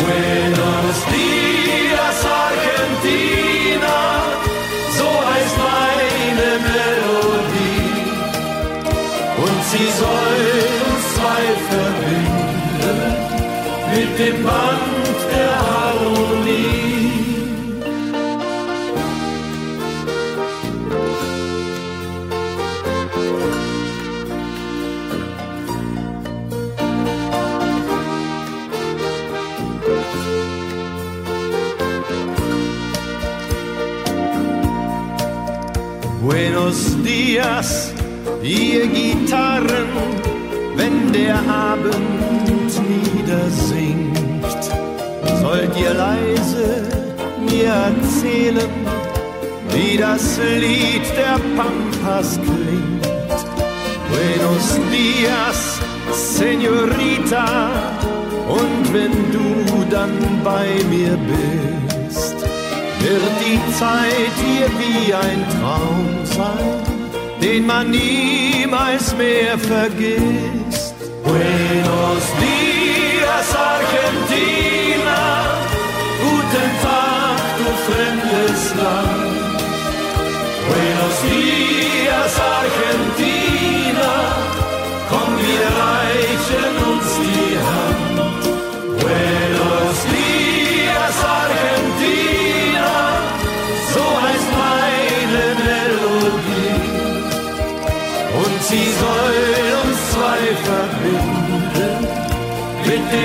Buenos 0.00 0.98
Dias, 1.12 2.18
Argentina, 2.46 3.98
so 4.98 5.06
heißt 5.28 5.56
meine 5.70 6.48
Melodie. 6.68 7.94
Und 9.44 9.58
sie 9.70 9.88
soll 10.02 10.40
uns 10.88 11.04
zwei 11.16 11.44
verbinden 11.70 12.98
mit 13.94 14.10
dem 14.18 14.38
Band 14.44 14.97
Dias, 37.28 37.92
ihr 38.42 38.86
Gitarren, 38.86 39.90
wenn 40.76 41.12
der 41.12 41.36
Abend 41.46 42.72
niedersinkt, 42.88 44.64
sollt 45.42 45.76
ihr 45.78 45.92
leise 45.92 46.86
mir 47.46 47.70
erzählen, 47.90 48.70
wie 49.74 49.98
das 49.98 50.38
Lied 50.58 51.04
der 51.18 51.38
Pampas 51.54 52.40
klingt. 52.40 53.04
Buenos 54.08 54.80
Dias, 54.90 55.80
Senorita, 56.10 57.68
und 58.48 58.94
wenn 58.94 59.12
du 59.36 59.84
dann 59.90 60.16
bei 60.42 60.66
mir 60.88 61.18
bist, 61.28 62.36
wird 63.00 63.32
die 63.44 63.60
Zeit 63.74 64.34
hier 64.46 64.68
wie 64.80 65.12
ein 65.12 65.44
Traum 65.60 66.24
sein, 66.24 66.97
den 67.40 67.66
man 67.66 67.90
niemals 67.90 69.16
mehr 69.16 69.58
vergisst. 69.58 70.94
Buenos 71.24 72.24
Dias, 72.40 73.48
Argentina, 73.74 75.20
guten 76.22 76.70
Tag, 76.82 77.40
du 77.58 77.70
fremdes 77.86 78.60
Land. 78.80 79.60
Buenos 80.68 81.16
Dias, 81.30 82.34
Argentina, 82.60 83.17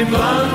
blanc 0.05 0.52